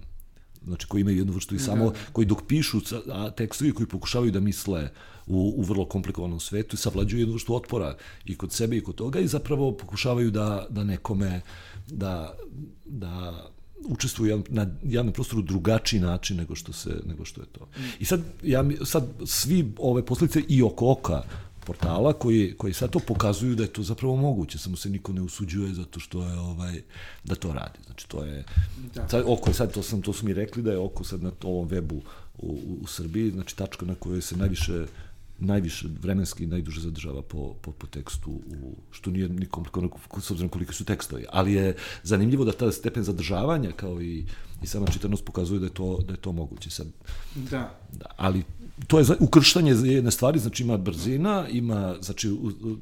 [0.67, 1.97] znači koji imaju jednu vrstu i samo, da.
[2.13, 2.81] koji dok pišu
[3.13, 4.91] a tekstovi koji pokušavaju da misle
[5.27, 9.21] u, u vrlo komplikovanom svetu, savlađuju jednu vrstu otpora i kod sebe i kod toga
[9.21, 11.41] i zapravo pokušavaju da, da nekome
[11.89, 12.35] da,
[12.85, 13.45] da
[13.85, 17.69] učestvuju na javnom prostoru drugačiji način nego što se nego što je to.
[17.99, 21.23] I sad ja sad svi ove posledice i oko oka
[21.65, 25.23] portala koji, koji sad to pokazuju da je to zapravo moguće, samo se niko ne
[25.23, 26.83] usuđuje zato što je ovaj,
[27.25, 27.79] da to radi.
[27.87, 28.45] Znači to je,
[28.95, 29.09] da.
[29.09, 31.33] sad, oko je sad, to, sam, to su mi rekli da je oko sad na
[31.43, 32.01] ovom webu
[32.39, 34.87] u, u Srbiji, znači tačka na kojoj se najviše
[35.39, 39.91] najviše vremenski najduže zadržava po, po, po tekstu, u, što nije ni komplikovano
[40.21, 41.25] s obzirom kolike su tekstovi.
[41.33, 44.25] Ali je zanimljivo da ta stepen zadržavanja kao i,
[44.63, 46.71] i sama čitanost pokazuje da je to, da je to moguće.
[46.71, 46.87] Sad,
[47.35, 47.79] da.
[47.93, 48.45] da ali
[48.87, 52.37] to je ukrštanje jedne stvari, znači ima brzina, ima znači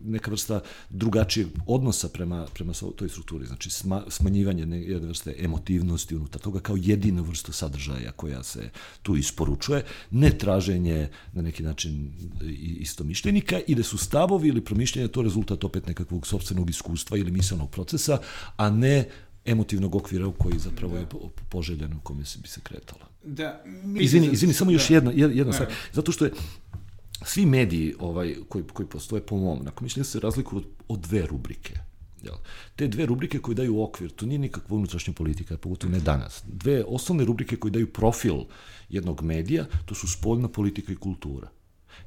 [0.04, 0.60] neka vrsta
[0.90, 6.76] drugačijeg odnosa prema, prema toj strukturi, znači sma, smanjivanje jedne vrste emotivnosti unutar toga kao
[6.80, 8.70] jedina vrsta sadržaja koja se
[9.02, 12.12] tu isporučuje, ne traženje na neki način
[12.80, 17.70] istomišljenika i da su stavovi ili promišljenje to rezultat opet nekakvog sobstvenog iskustva ili misalnog
[17.70, 18.18] procesa,
[18.56, 19.08] a ne
[19.44, 21.00] emotivnog okvira u koji zapravo da.
[21.00, 21.06] je
[21.48, 23.09] poželjeno u kome se bi se kretala.
[23.22, 23.64] Da,
[24.00, 24.94] izvini, izvini, samo još da.
[24.94, 25.68] jedna, jedna stvar.
[25.92, 26.32] Zato što je
[27.24, 31.26] svi mediji ovaj, koji, koji postoje po mom, nakon mišljenja se razlikuju od, od dve
[31.26, 31.74] rubrike.
[32.22, 32.34] Jel?
[32.76, 36.42] Te dve rubrike koje daju okvir, to nije nikakva unutrašnja politika, pogotovo ne danas.
[36.46, 38.36] Dve osnovne rubrike koje daju profil
[38.88, 41.48] jednog medija, to su spoljna politika i kultura.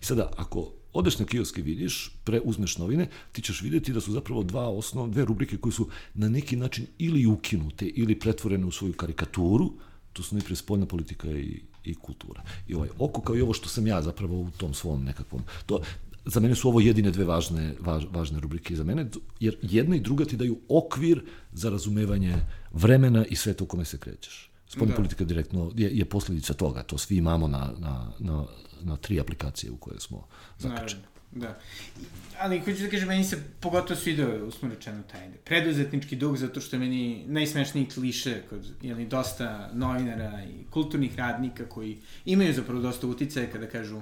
[0.01, 4.11] I sada, ako odeš na kiosk i vidiš, preuzmeš novine, ti ćeš videti da su
[4.11, 8.71] zapravo dva osnovne, dve rubrike koje su na neki način ili ukinute ili pretvorene u
[8.71, 9.71] svoju karikaturu,
[10.13, 12.41] to su najprije spoljna politika i, i kultura.
[12.67, 15.81] I ovaj oko kao i ovo što sam ja zapravo u tom svom nekakvom, to,
[16.25, 19.05] za mene su ovo jedine dve važne, važ, važne rubrike za mene,
[19.39, 22.35] jer jedna i druga ti daju okvir za razumevanje
[22.71, 24.49] vremena i sveta u kome se krećeš.
[24.67, 24.95] Spoljna da.
[24.95, 28.45] politika direktno je, je posledica toga, to svi imamo na, na, na,
[28.81, 30.27] na tri aplikacije u koje smo
[30.59, 31.03] zakačeni.
[31.35, 31.59] Da.
[32.39, 36.75] Ali hoću da kažem, meni se pogotovo svidao, usmo rečeno, taj preduzetnički dug, zato što
[36.75, 43.07] je meni najsmešniji kliše kod jeli, dosta novinara i kulturnih radnika koji imaju zapravo dosta
[43.07, 44.01] uticaje kada kažu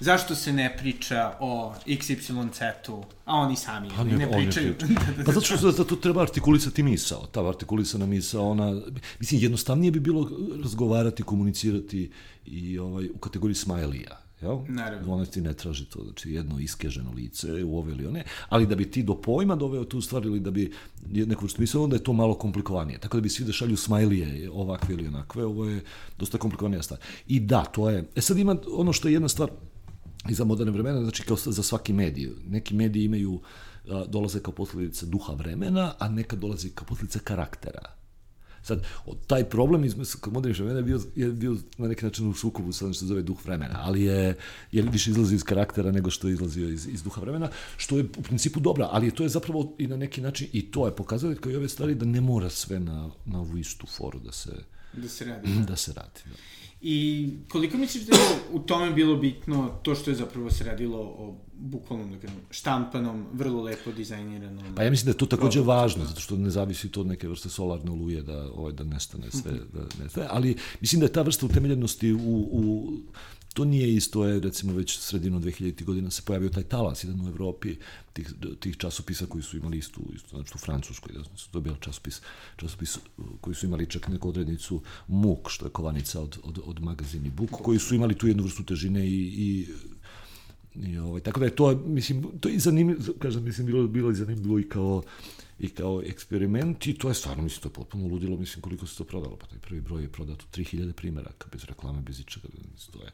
[0.00, 4.74] zašto se ne priča o XYZ-u, a oni sami pa ne, ne pričaju.
[4.88, 4.94] Ne
[5.26, 7.26] pa zato što zato treba artikulisati misao.
[7.26, 8.80] Ta artikulisana misao, ona,
[9.18, 10.30] mislim, jednostavnije bi bilo
[10.62, 12.10] razgovarati, komunicirati
[12.46, 14.58] i ovaj, u kategoriji smajlija Jel?
[14.68, 15.14] Naravno.
[15.14, 18.74] Ona ti ne traži to, znači jedno iskeženo lice u ove ili one, ali da
[18.74, 20.72] bi ti do pojma doveo tu stvar ili da bi
[21.06, 22.98] neko što mislio, onda je to malo komplikovanije.
[22.98, 25.80] Tako da bi svi da šalju smajlije ovakve ili onakve, ovo je
[26.18, 27.00] dosta komplikovanija stvar.
[27.26, 29.50] I da, to je, e sad ima ono što je jedna stvar
[30.28, 32.30] i za moderne vremena, znači kao za svaki medij.
[32.46, 33.40] Neki mediji imaju,
[34.08, 37.97] dolaze kao posledica duha vremena, a nekad dolaze kao posledica karaktera.
[38.68, 38.82] Sad,
[39.26, 39.96] taj problem iz
[40.26, 43.22] modernih vremena je bio, je bio na neki način u sukobu sa što se zove
[43.22, 44.36] duh vremena, ali je,
[44.72, 48.04] je više izlazi iz karaktera nego što je izlazio iz, iz duha vremena, što je
[48.18, 51.34] u principu dobra, ali to je zapravo i na neki način, i to je pokazalo
[51.34, 54.52] kao i ove stvari, da ne mora sve na, na ovu istu foru da se,
[54.92, 55.48] da se radi.
[55.68, 56.20] Da se radi.
[56.24, 56.57] Da.
[56.80, 58.22] I koliko misliš da je
[58.52, 63.26] u tome bilo bitno to što je zapravo se radilo o bukvalno da kažem, štampanom,
[63.32, 64.74] vrlo lepo dizajniranom.
[64.74, 67.28] Pa ja mislim da je to takođe važno, zato što ne zavisi to od neke
[67.28, 71.22] vrste solarne oluje da, ovaj, da nestane sve, da nestane, ali mislim da je ta
[71.22, 72.92] vrsta utemeljenosti u, u
[73.58, 75.84] to nije isto, je recimo već sredinom 2000.
[75.84, 77.76] godina se pojavio taj talas jedan u Evropi
[78.12, 82.20] tih, tih časopisa koji su imali istu, istu znači u Francuskoj, da su dobili časopis,
[82.56, 82.98] časopis
[83.40, 87.50] koji su imali čak neku odrednicu MUK, što je kovanica od, od, od magazini BUK,
[87.50, 89.66] koji su imali tu jednu vrstu težine i, i
[90.78, 94.14] I ovaj, tako da je to, mislim, to je zanimljivo, kažem, mislim, bilo, bilo i
[94.14, 95.02] zanimljivo i kao,
[95.58, 98.98] i kao eksperiment i to je stvarno, mislim, to je potpuno ludilo, mislim, koliko se
[98.98, 102.92] to prodalo, pa taj prvi broj je prodato 3000 primjeraka, bez reklame, bez ičega, mislim,
[102.92, 103.10] to je,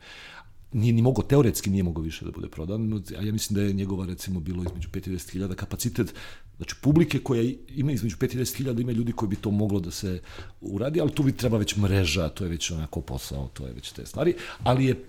[0.73, 3.73] nije ni mogo, teoretski nije mogo više da bude prodan, a ja mislim da je
[3.73, 6.15] njegova recimo bilo između 5 i 10 hiljada kapacitet,
[6.57, 9.81] znači publike koja ima između 5 i 10 hiljada, ima ljudi koji bi to moglo
[9.81, 10.21] da se
[10.61, 13.93] uradi, ali tu bi treba već mreža, to je već onako posao, to je već
[13.93, 15.05] te stvari, ali je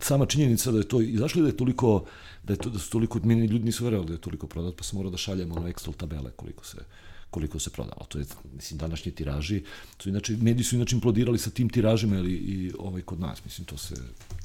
[0.00, 2.04] sama činjenica da je to izašlo da je toliko
[2.44, 4.84] da je to da su toliko meni ljudi nisu verovali da je toliko prodat, pa
[4.84, 6.78] se mora da šaljemo ono Excel tabele koliko se
[7.34, 8.06] koliko se prodalo.
[8.08, 8.24] To je,
[8.56, 9.62] mislim, današnji tiraži,
[9.98, 13.64] su inače, mediji su inače implodirali sa tim tiražima ili, i ovaj kod nas, mislim,
[13.64, 13.94] to se,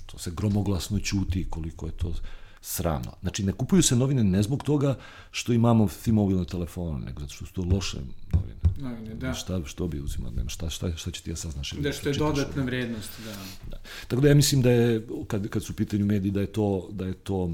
[0.05, 2.13] to se gromoglasno ćuti koliko je to
[2.61, 3.11] sramno.
[3.21, 4.97] Znači, ne kupuju se novine ne zbog toga
[5.31, 7.97] što imamo svi mobilne telefone, nego zato što su to loše
[8.33, 8.59] novine.
[8.77, 9.33] Novine, da.
[9.33, 11.71] Šta, što bi uzimao, nema, šta, šta, šta će ti ja saznaš?
[11.71, 13.31] Da, što je dodatna vrednost, da.
[13.69, 13.81] da.
[14.07, 16.89] Tako da ja mislim da je, kad, kad su u pitanju mediji, da je to,
[16.91, 17.51] da je to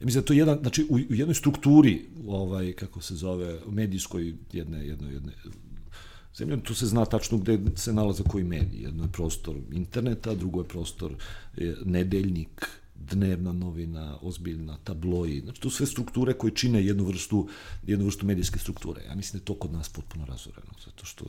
[0.00, 3.58] Ja mislim da to je jedan, znači u, u jednoj strukturi, ovaj, kako se zove,
[3.66, 5.32] medijskoj jedne, jedne, jedne
[6.36, 8.82] zemlje, tu se zna tačno gde se nalaze koji mediji.
[8.82, 11.14] Jedno je prostor interneta, drugo je prostor
[11.56, 17.48] je, nedeljnik, dnevna novina, ozbiljna, tabloji, znači to sve strukture koje čine jednu vrstu,
[17.86, 19.02] jednu vrstu medijske strukture.
[19.08, 21.24] Ja mislim da je to kod nas potpuno razoreno, zato što,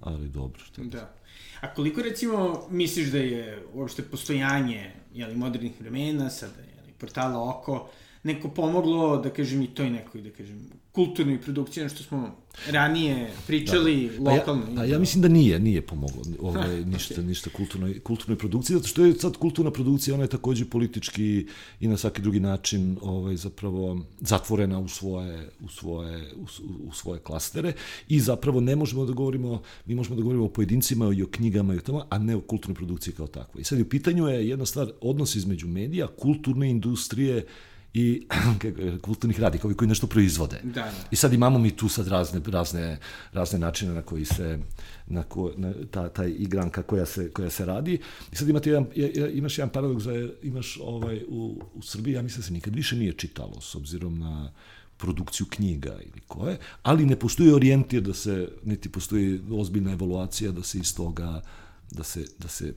[0.00, 0.60] ali dobro.
[0.64, 1.14] Što da.
[1.60, 7.90] A koliko recimo misliš da je uopšte postojanje jeli, modernih vremena, sada je portala Oko,
[8.24, 12.36] neko pomoglo, da kažem, i toj nekoj, da kažem, kulturnoj produkciji, što smo
[12.70, 14.30] ranije pričali da.
[14.30, 14.62] lokalno.
[14.70, 17.26] A ja, a ja mislim da nije, nije pomoglo ovaj, ništa, okay.
[17.26, 21.46] ništa kulturnoj, kulturnoj produkciji, zato što je sad kulturna produkcija, ona je takođe politički
[21.80, 26.46] i na svaki drugi način ovaj, zapravo zatvorena u svoje, u svoje, u,
[26.88, 27.72] u svoje klastere
[28.08, 31.74] i zapravo ne možemo da govorimo, mi možemo da govorimo o pojedincima i o knjigama
[31.74, 33.60] i o tome, a ne o kulturnoj produkciji kao takvoj.
[33.60, 37.46] I sad u pitanju je jedna stvar, odnos između medija, kulturne industrije,
[37.94, 38.26] i
[39.02, 40.60] kulturnih radnika, ovi koji nešto proizvode.
[40.62, 40.92] Da, da.
[41.10, 42.98] I sad imamo mi tu sad razne, razne,
[43.32, 44.58] razne načine na koji se
[45.06, 48.00] na, ko, na ta, ta igranka koja se, koja se radi.
[48.32, 48.86] I sad imate jedan,
[49.32, 52.96] imaš jedan paradoks da imaš ovaj, u, u Srbiji, ja mislim da se nikad više
[52.96, 54.52] nije čitalo, s obzirom na
[54.96, 60.62] produkciju knjiga ili koje, ali ne postoji orijentir da se, niti postoji ozbiljna evaluacija da
[60.62, 61.42] se iz toga,
[61.90, 62.74] da se, da se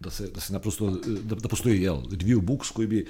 [0.00, 0.90] da se, da se naprosto,
[1.24, 3.06] da, da postoji, jel, review books koji bi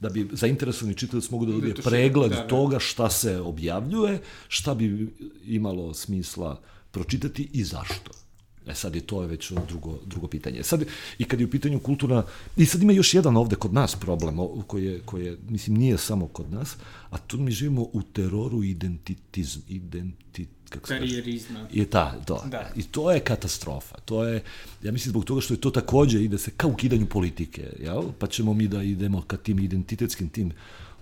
[0.00, 2.46] da bi zainteresovani čitalac mogu da dobije pregled da, da.
[2.46, 8.25] toga šta se objavljuje, šta bi imalo smisla pročitati i zašto.
[8.66, 10.62] E sad je to je već drugo, drugo pitanje.
[10.62, 10.84] Sad,
[11.18, 12.22] i kad je u pitanju kulturna,
[12.56, 14.36] i sad ima još jedan ovde kod nas problem,
[14.66, 16.76] koji je, koji je mislim, nije samo kod nas,
[17.10, 21.68] a tu mi živimo u teroru identitizm, identit, kako Karijerizma.
[21.72, 22.44] I ta, to.
[22.50, 22.70] Da.
[22.76, 23.96] I to je katastrofa.
[24.04, 24.42] To je,
[24.82, 28.02] ja mislim, zbog toga što je to takođe ide se ka ukidanju politike, jel?
[28.18, 30.52] pa ćemo mi da idemo ka tim identitetskim tim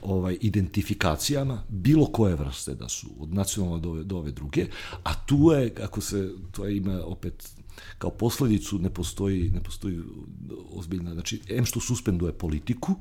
[0.04, 4.66] ovaj identifikacijama bilo koje vrste da su od nacionalne do ove, do ove druge
[5.04, 7.54] a tu je ako se to ima opet
[7.98, 10.00] kao posledicu ne postoji ne postoji
[10.70, 12.94] ozbiljna znači em što suspenduje politiku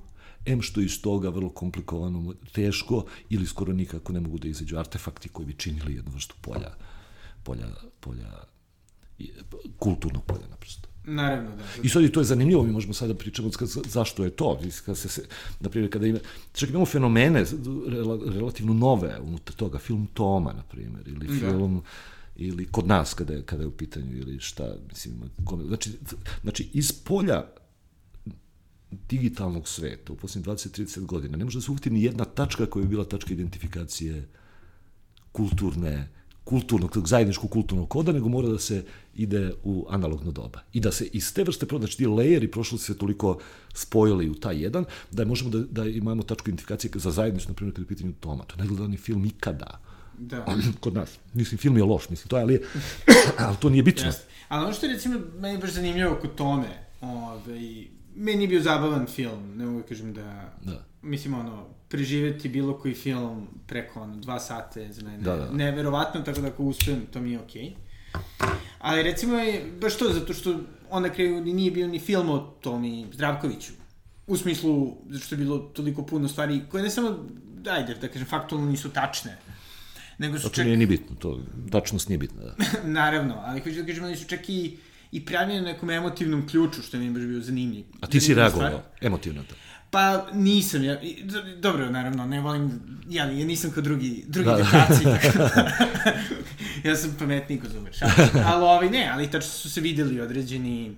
[0.45, 5.29] em što iz toga vrlo komplikovano, teško ili skoro nikako ne mogu da izađu artefakti
[5.29, 6.75] koji bi činili jednu vrstu polja,
[7.43, 7.67] polja,
[7.99, 8.43] polja
[9.79, 10.92] kulturnog polja naprosto.
[11.05, 11.63] Naravno, da.
[11.83, 13.49] I sad i to je zanimljivo, mi možemo sada da pričamo
[13.85, 14.59] zašto je to.
[14.85, 15.23] Kad se,
[15.59, 16.19] na primjer, kada ima,
[16.53, 17.45] čak imamo fenomene
[18.33, 21.33] relativno nove unutar toga, film Toma, na primjer, ili da.
[21.33, 21.81] film
[22.35, 25.15] ili kod nas kada je, kada je u pitanju ili šta, mislim,
[25.67, 25.91] znači,
[26.43, 27.45] znači iz polja
[29.09, 32.83] digitalnog sveta u poslednjih 20-30 godina ne može da se uhvati ni jedna tačka koja
[32.83, 34.27] bi bila tačka identifikacije
[35.31, 36.09] kulturne,
[36.43, 38.83] kulturnog, zajedničkog kulturnog koda, nego mora da se
[39.15, 40.59] ide u analogno doba.
[40.73, 43.39] I da se iz te vrste, znači ti lejeri prošlosti se toliko
[43.73, 47.75] spojili u taj jedan, da možemo da, da imamo tačku identifikacije za zajedničko, na primjer,
[47.75, 48.43] kada je pitanju Toma.
[48.43, 49.79] To je najgledani film ikada.
[50.17, 50.45] Da.
[50.79, 51.09] Kod nas.
[51.33, 52.63] Mislim, film je loš, mislim, to je, ali,
[53.47, 54.11] ali to nije bitno.
[54.11, 54.17] Yes.
[54.47, 59.07] Ali ono što je, recimo, meni baš zanimljivo kod Tome, ovaj, meni je bio zabavan
[59.07, 60.53] film, ne mogu da kažem da...
[60.61, 60.85] Da.
[61.03, 65.51] Mislim, ono, preživeti bilo koji film preko, ono, dva sata je za mene da, da.
[65.51, 67.61] neverovatno, tako da ako uspijem, to mi je okej.
[67.61, 67.73] Okay.
[68.79, 72.37] Ali recimo je baš to, zato što on na kraju nije bio ni film o
[72.39, 73.71] Tomi Zdravkoviću.
[74.27, 77.25] U smislu, zato što je bilo toliko puno stvari koje ne samo,
[77.69, 79.37] ajde, da kažem, faktualno nisu tačne.
[80.17, 80.65] Nego su znači čak...
[80.65, 81.39] nije ni bitno, to,
[81.71, 82.55] tačnost nije bitna, da.
[83.01, 84.77] Naravno, ali hoću da kažem, oni su čak i
[85.13, 87.85] i pravljen na nekom emotivnom ključu, što mi je baš bio zanimljiv.
[88.01, 89.55] A ti si reagovao emotivno to?
[89.93, 90.97] Pa nisam, ja,
[91.57, 95.17] dobro, naravno, ne volim, ja, ja nisam kao drugi, drugi da, dekaci, da.
[95.17, 95.37] tako
[96.87, 97.93] ja sam pametniji ko zuber,
[98.45, 100.95] ali ovi ne, ali tačno su se videli određeni,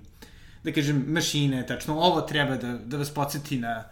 [0.63, 3.83] da kažem, mašine, tačno, ovo treba da, da vas podsjeti na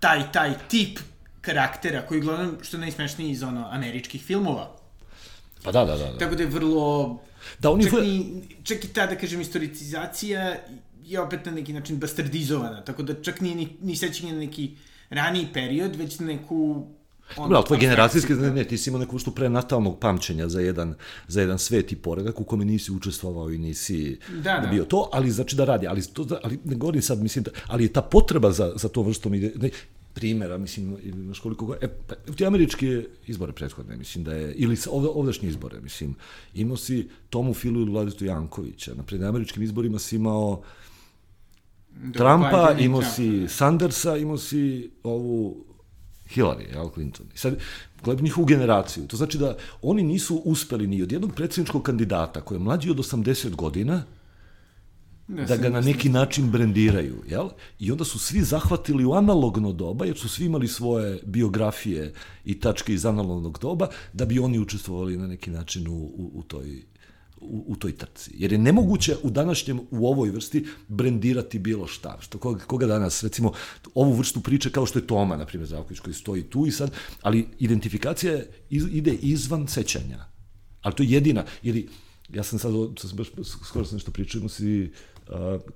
[0.00, 0.98] taj, taj tip
[1.40, 4.76] karaktera, koji uglavnom, što najsmešniji iz ono, američkih filmova.
[5.62, 6.12] Pa da, da, da.
[6.12, 6.18] da.
[6.18, 7.20] Tako da je vrlo
[7.58, 10.56] Da, oni čak, ni, čak i ta, da kažem, istoricizacija
[11.04, 14.70] je opet na neki način bastardizovana, tako da čak nije ni, ni sećanje na neki
[15.10, 16.86] raniji period, već na neku
[17.36, 20.94] Dobro, ali tvoj generacijski, ne, ne, ti si imao neku vrstu prenatalnog pamćenja za jedan,
[21.28, 24.68] za jedan svet i poredak u kome nisi učestvovao i nisi da, da.
[24.70, 24.84] bio.
[24.84, 27.92] To, ali znači da radi, ali, to, ali ne govorim sad, mislim, da, ali je
[27.92, 29.70] ta potreba za, za to vrstom ide, ne,
[30.14, 31.74] primjera, mislim, imaš koliko go...
[31.80, 36.14] E, pa, ti američke izbore prethodne, mislim da je, ili ovde, ovdašnje izbore, mislim,
[36.54, 40.62] imao si Tomu Filu ili Vladitu Jankovića, na američkim izborima si imao
[41.94, 45.64] da, Trumpa, imao si Sandersa, imao si ovu
[46.34, 47.26] Hillary, Al Clinton.
[47.34, 47.56] I sad,
[48.04, 49.06] gledam njihovu generaciju.
[49.06, 52.96] To znači da oni nisu uspeli ni od jednog predsjedničkog kandidata koji je mlađi od
[52.96, 54.02] 80 godina,
[55.28, 57.48] Ne, da ga na neki način brendiraju, jel?
[57.78, 62.12] I onda su svi zahvatili u analogno doba, jer su svi imali svoje biografije
[62.44, 66.42] i tačke iz analognog doba, da bi oni učestvovali na neki način u, u, u
[66.42, 66.82] toj
[67.42, 68.30] u, u toj trci.
[68.34, 72.18] Jer je nemoguće u današnjem, u ovoj vrsti, brendirati bilo šta.
[72.20, 73.52] Što koga, koga danas, recimo,
[73.94, 76.90] ovu vrstu priče kao što je Toma, na primjer, Zavković, koji stoji tu i sad,
[77.22, 80.24] ali identifikacija iz, ide izvan sećanja.
[80.82, 81.88] Ali to je jedina, ili
[82.28, 83.28] ja sam sad, sam baš,
[83.64, 84.92] skoro sam nešto pričao, imao si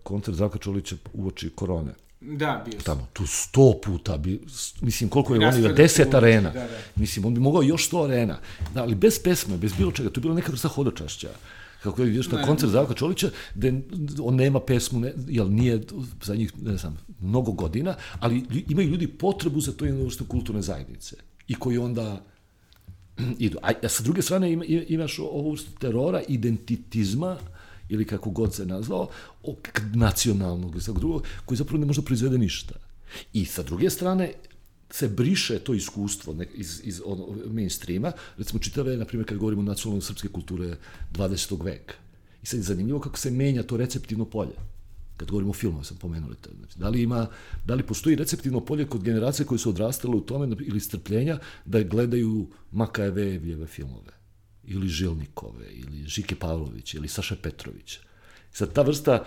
[0.03, 1.95] koncert Zavka Čolića uoči korone.
[2.21, 2.85] Da, bio sam.
[2.85, 4.41] Tamo, tu sto puta, bi,
[4.81, 6.51] mislim, koliko je Raspored oni, deset tu, arena.
[6.51, 6.79] da, da.
[6.97, 8.39] Mislim, on bi mogao još sto arena.
[8.75, 11.29] Da, ali bez pesme, bez bilo čega, to je bila neka vrsta hodočašća
[11.83, 13.69] kako je vidiš na koncert Zdravka Čolića, da
[14.23, 15.83] on nema pesmu, ne, jel nije
[16.23, 20.63] za njih, ne znam, mnogo godina, ali imaju ljudi potrebu za to jednu vrstu kulturne
[20.63, 21.17] zajednice.
[21.49, 22.23] I koji onda
[23.39, 23.59] idu.
[23.63, 27.37] A, sa druge strane ima, ima- imaš ovu vrstu terora, identitizma,
[27.89, 29.09] ili kako god se nazvao,
[29.95, 32.75] nacionalnog ili svakog drugog, koji zapravo ne može da proizvede ništa.
[33.33, 34.33] I sa druge strane,
[34.91, 39.63] se briše to iskustvo ne, iz, iz ono, mainstreama, recimo čitave, na primjer, kad govorimo
[39.63, 40.77] o nacionalnoj srpske kulture
[41.13, 41.65] 20.
[41.65, 41.95] veka.
[42.43, 44.55] I sad je zanimljivo kako se menja to receptivno polje.
[45.17, 46.51] Kad govorimo o filmu, sam pomenuli to.
[46.59, 47.27] Znači, da li, ima,
[47.65, 51.83] da li postoji receptivno polje kod generacije koje su odrastale u tome ili strpljenja da
[51.83, 54.13] gledaju Makajevljeve filmove
[54.65, 58.01] ili Žilnikove, ili Žike Pavlović, ili Saša Petrovića.
[58.53, 59.25] Sad, ta vrsta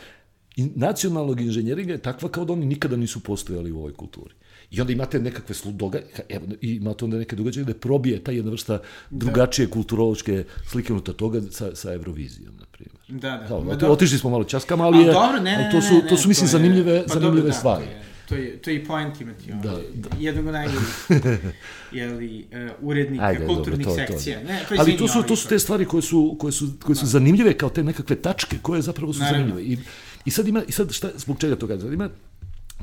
[0.57, 4.33] nacionalnog inženjeringa je takva kao da oni nikada nisu postojali u ovoj kulturi.
[4.71, 5.99] I onda imate nekakve slu, doga,
[6.29, 11.41] evo, imate onda neke događaje gde probije ta jedna vrsta drugačije kulturološke slike unutar toga
[11.51, 13.21] sa, sa Eurovizijom, na primjer.
[13.21, 13.47] Da, da.
[13.47, 13.87] Kao, dobro.
[13.87, 16.09] otišli smo malo časkama, ali, Ali je, dobro, ne, ali ne, to su, ne, ne,
[16.09, 17.85] to su mislim, je- zanimljive, pa zanimljive dobro, da, stvari.
[18.25, 21.09] To je, to je, to je i point imati, Da, da, jednog od najboljih,
[21.91, 24.39] jeli, uh, urednika Ajde, kulturnih dobro, to, to, sekcija.
[24.39, 24.43] da.
[24.43, 26.67] Ne, to je Ali izvini, to su, to su te stvari koje su, koje su,
[26.83, 29.47] koje su zanimljive kao te nekakve tačke koje zapravo su Naravno.
[29.47, 29.73] zanimljive.
[29.73, 29.77] I,
[30.25, 31.93] I sad ima, i sad šta, zbog čega to kažem?
[31.93, 32.09] Ima,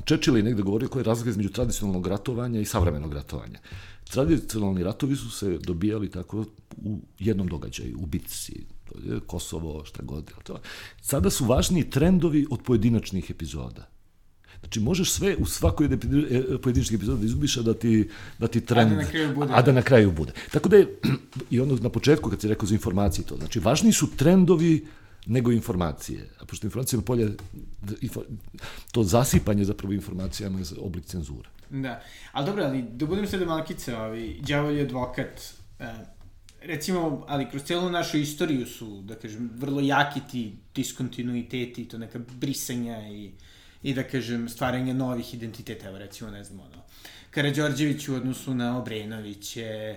[0.05, 3.59] Churchill je negde govorio koja je razlika između tradicionalnog ratovanja i savremenog ratovanja.
[4.11, 6.45] Tradicionalni ratovi su se dobijali tako
[6.77, 8.65] u jednom događaju, u bitci,
[9.27, 10.33] Kosovo, šta god.
[10.45, 10.61] To.
[11.03, 13.89] Sada su važniji trendovi od pojedinačnih epizoda.
[14.61, 18.61] Znači, možeš sve u svakoj e, pojedinačnih epizoda da izgubiš, a da ti, da ti
[18.61, 18.93] trend...
[18.93, 19.53] na kraju bude.
[19.53, 20.33] A da na kraju bude.
[20.53, 20.99] Tako da je,
[21.51, 24.87] i ono na početku kad si rekao za informacije to, znači, važniji su trendovi
[25.27, 26.29] nego informacije.
[26.41, 27.31] A pošto informacijama polje,
[28.93, 31.49] to zasipanje zapravo informacijama je oblik cenzure.
[31.71, 32.03] Da,
[32.33, 35.95] ali dobro, ali da budem sada malkice, ovaj, đavolji advokat, eh,
[36.63, 42.19] recimo, ali kroz celu našu istoriju su, da kažem, vrlo jaki ti diskontinuiteti, to neka
[42.41, 43.31] brisanja i,
[43.83, 46.83] i da kažem, stvaranje novih identiteta, evo recimo, ne znam, ono,
[47.31, 49.97] Karadžorđević u odnosu na Obrenoviće,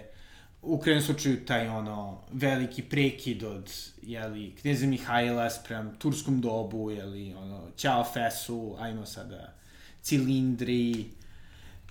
[0.62, 7.34] u krajnjem slučaju taj ono veliki prekid od jeli, knjeza Mihajla sprem turskom dobu, jeli,
[7.34, 9.53] ono, Ćao Fesu, ajmo sada
[10.01, 11.05] cilindri,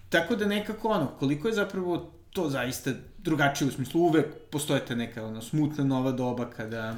[0.08, 4.94] Tako da nekako ono, koliko je zapravo to zaista drugačije u smislu, uvek postoje ta
[4.94, 6.96] neka ono, smutna nova doba kada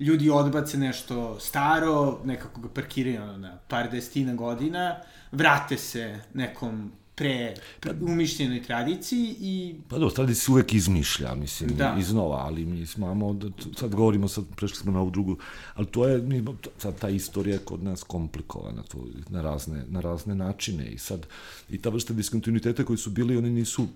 [0.00, 4.96] ljudi odbace nešto staro, nekako ga parkiraju ono, na par desetina godina,
[5.32, 7.54] vrate se nekom pre
[8.00, 11.96] umišljenoj tradiciji i Pa dobro, tradicija se uvek izmišlja, mislim, Da.
[12.00, 15.36] iznova, ali mi imamo, da, sad govorimo, sad prešli smo na ovu drugu,
[15.74, 16.44] ali to je, mi,
[16.78, 21.26] sad ta istorija je kod nas komplikovana, to, na, razne, na razne načine i sad,
[21.70, 23.86] i ta vrsta diskontinuiteta koji su bili, oni nisu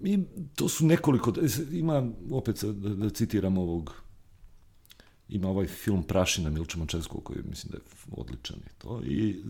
[0.00, 1.32] Mi, to su nekoliko,
[1.72, 3.94] ima, opet da, da citiram ovog,
[5.28, 9.42] ima ovaj film Prašina Milča Mančevskog koji mislim da je odličan i to i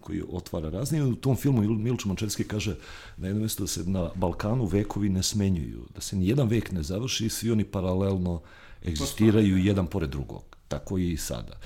[0.00, 2.76] koji otvara razne i u tom filmu Mil- Milča Mančevski kaže
[3.16, 6.72] na jednom mjestu da se na Balkanu vekovi ne smenjuju, da se ni jedan vek
[6.72, 8.42] ne završi i svi oni paralelno
[8.84, 11.60] egzistiraju jedan pored drugog, tako i sada.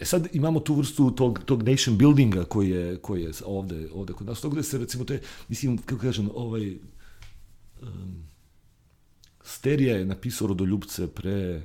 [0.00, 4.12] E sad imamo tu vrstu tog, tog nation buildinga koji je, koji je ovde, ovde
[4.12, 6.78] kod nas, to gde se recimo te, mislim, kako kažem, ovaj,
[7.82, 8.24] um,
[9.42, 11.62] Sterija je napisao Rodoljubce pre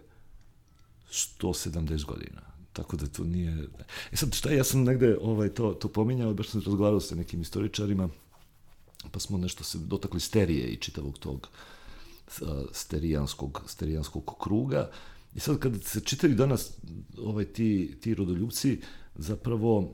[1.14, 2.42] 170 godina.
[2.74, 3.70] Tako da to nije...
[4.12, 7.42] E sad, šta ja sam negde ovaj, to, to pominjao, baš sam razgovarao sa nekim
[7.42, 8.10] istoričarima,
[9.12, 11.50] pa smo nešto se dotakli sterije i čitavog tog
[12.72, 14.92] sterijanskog, sterijanskog kruga.
[15.36, 16.72] I sad kad se čitaju danas
[17.18, 18.82] ovaj, ti, ti rodoljubci,
[19.16, 19.94] zapravo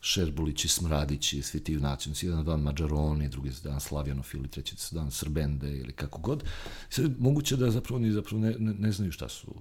[0.00, 5.92] Šerbulići, Smradići, svi ti junaci, jedan dan Mađaroni, drugi dan Slavjanofili, treći dan Srbende ili
[5.92, 6.44] kako god.
[6.90, 9.54] Sad moguće da zapravo oni zapravo ne, ne, ne znaju šta su.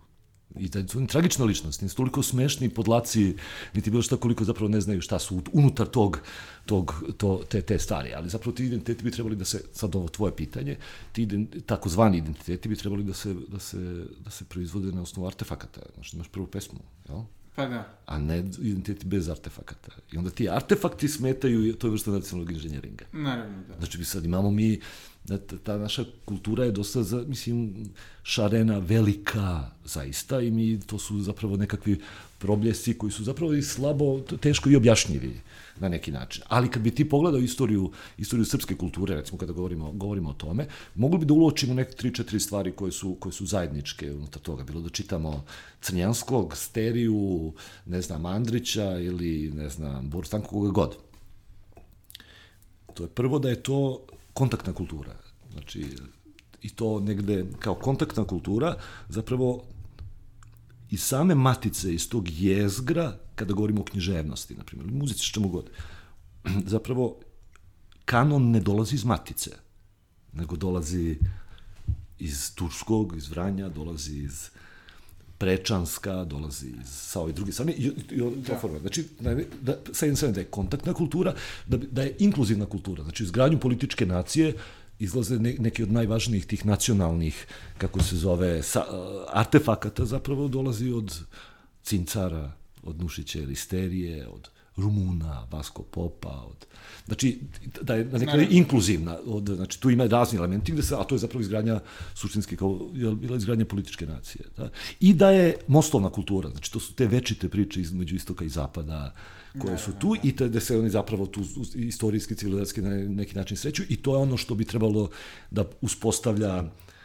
[0.56, 3.36] I da su oni tragična ličnost, nisu toliko smešni podlaci,
[3.74, 6.20] niti bilo šta koliko zapravo ne znaju šta su unutar tog,
[6.66, 10.08] tog to, te, te stvari, ali zapravo ti identiteti bi trebali da se, sad ovo
[10.08, 10.78] tvoje pitanje,
[11.12, 15.82] ti takozvani identiteti bi trebali da se, da se, da se proizvode na osnovu artefakata,
[15.94, 16.80] znači imaš prvu pesmu,
[17.10, 17.22] jel?
[17.58, 17.98] Pa da.
[18.06, 19.92] a ne identiteti bez artefakata.
[20.12, 23.06] I onda ti artefakti smetaju toj vrste nacionalnog inženjeringa.
[23.12, 23.78] Naravno, da.
[23.78, 24.80] Znači, mi sad imamo mi
[25.64, 27.90] ta, naša kultura je dosta, za, mislim,
[28.24, 32.00] šarena, velika, zaista, i mi, to su zapravo nekakvi
[32.38, 35.42] probljesci koji su zapravo i slabo, teško i objašnjivi
[35.80, 36.44] na neki način.
[36.48, 40.68] Ali kad bi ti pogledao istoriju, istoriju srpske kulture, recimo kada govorimo, govorimo o tome,
[40.96, 44.64] mogli bi da uločimo neke tri, četiri stvari koje su, koje su zajedničke unutar toga.
[44.64, 45.46] Bilo da čitamo
[45.82, 47.54] Crnjanskog, Steriju,
[47.86, 50.98] ne znam, Andrića ili, ne znam, Borstanko, koga god.
[52.94, 55.16] To je prvo da je to kontaktna kultura.
[55.52, 55.86] Znači,
[56.62, 58.76] i to negde kao kontaktna kultura
[59.10, 59.64] zapravo
[60.90, 65.70] iz same matice, iz tog jezgra, kada govorimo o književnosti, na primjer, muzici, čemu god,
[66.74, 67.20] zapravo
[68.06, 69.52] kanon ne dolazi iz matice,
[70.34, 71.18] nego dolazi
[72.20, 74.50] iz Turskog, iz Vranja, dolazi iz
[75.38, 78.58] Prečanska, dolazi iz, sa ove druge strane, i, i, i da.
[78.60, 78.80] forma.
[78.80, 81.36] Znači, da, da, sa jedne strane da je kontaktna kultura,
[81.68, 84.54] da, da je inkluzivna kultura, znači izgradnju političke nacije,
[85.00, 87.46] izlaze ne, neki od najvažnijih tih nacionalnih,
[87.78, 88.84] kako se zove, sa,
[89.30, 91.20] artefakata zapravo dolazi od
[91.84, 92.52] cincara,
[92.88, 96.66] od Nušića Listerije, od Rumuna, Vasko Popa, od,
[97.06, 97.40] znači,
[97.82, 101.16] da je na nekada inkluzivna, od, znači, tu ima razni elementi, gde se, a to
[101.16, 101.80] je zapravo izgradnja
[102.16, 104.46] suštinske, kao, je bila izgradnja političke nacije.
[104.58, 104.70] Da?
[105.00, 109.14] I da je mostovna kultura, znači, to su te večite priče između istoka i zapada,
[109.60, 111.42] koje su tu i te, da se oni zapravo tu
[111.76, 115.10] istorijski, civilizacijski na neki način sreću i to je ono što bi trebalo
[115.52, 116.64] da uspostavlja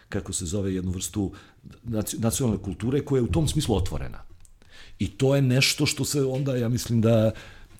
[0.09, 1.33] kako se zove jednu vrstu
[2.19, 4.32] nacionalne kulture koja je u tom smislu otvorena.
[5.03, 7.31] I to je nešto što se onda, ja mislim da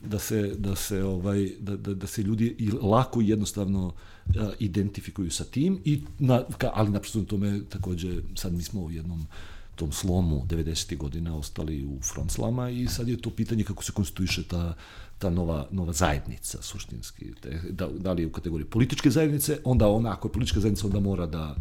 [0.05, 3.93] da se, da se, ovaj, da, da, da se ljudi lako i jednostavno
[4.39, 8.91] a, identifikuju sa tim, i na, ka, ali naprosto tome takođe sad mi smo u
[8.91, 9.27] jednom
[9.75, 10.97] tom slomu 90.
[10.97, 14.75] godina ostali u frontslama i sad je to pitanje kako se konstituiše ta,
[15.19, 17.33] ta nova, nova zajednica suštinski.
[17.71, 21.01] Da, da li je u kategoriji političke zajednice, onda ona, ako je politička zajednica, onda
[21.01, 21.57] mora da,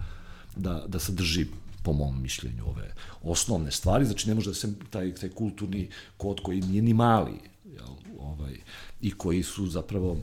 [0.55, 1.45] da, da sadrži
[1.83, 6.39] po mom mišljenju ove osnovne stvari, znači ne može da se taj, taj kulturni kod
[6.43, 8.57] koji nije ni mali, jel, ovaj,
[9.01, 10.17] i koji su zapravo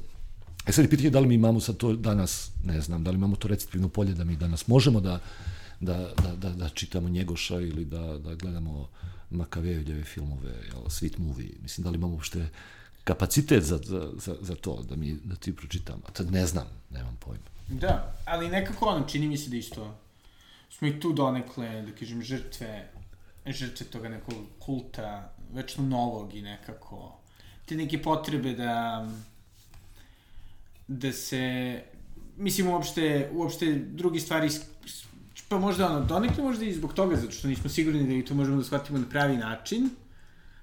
[0.67, 3.17] E sad je pitanje da li mi imamo sad to danas, ne znam, da li
[3.17, 5.21] imamo to receptivno polje da mi danas možemo da
[5.81, 8.89] da, da, da, da čitamo Njegoša ili da, da gledamo
[9.31, 11.51] Makavejevljeve filmove, jel, sweet movie.
[11.63, 12.49] Mislim, da li imamo uopšte
[13.05, 13.79] kapacitet za,
[14.17, 16.01] za, za to, da mi da ti pročitam.
[16.07, 17.45] A tad ne znam, nemam pojma.
[17.69, 19.95] Da, ali nekako ono, čini mi se da isto
[20.71, 22.91] smo i tu donekle, da kažem, žrtve,
[23.47, 27.19] žrtve toga nekog kulta, večno novog i nekako,
[27.67, 29.09] te neke potrebe da
[30.89, 31.83] da se,
[32.37, 34.51] mislim, uopšte, uopšte drugi stvari
[35.49, 38.35] Pa možda ono, donekle možda i zbog toga, zato što nismo sigurni da i to
[38.35, 39.91] možemo da shvatimo na pravi način,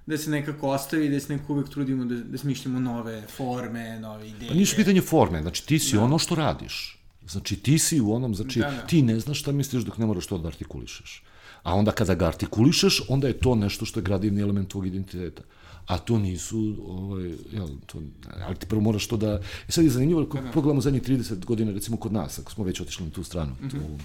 [0.06, 4.30] da se nekako ostavi, da se nekako uvek trudimo da, da smišljamo nove forme, nove
[4.30, 4.50] ideje.
[4.50, 6.04] Pa nisu pitanje forme, znači ti si da.
[6.04, 7.05] ono što radiš.
[7.28, 8.88] Znači ti si u onom, znači da, da.
[8.88, 11.24] ti ne znaš šta misliš dok ne moraš to da artikulišeš.
[11.64, 15.44] A onda kada ga artikulišeš, onda je to nešto što je gradivni element tvog identiteta
[15.86, 18.02] a to nisu, ovaj, jel, to,
[18.46, 19.34] ali ti prvo moraš to da...
[19.34, 20.52] I e sad je zanimljivo, ako da, da.
[20.52, 23.68] pogledamo zadnjih 30 godina, recimo kod nas, ako smo već otišli na tu stranu, mm
[23.68, 23.80] -hmm.
[23.80, 24.00] u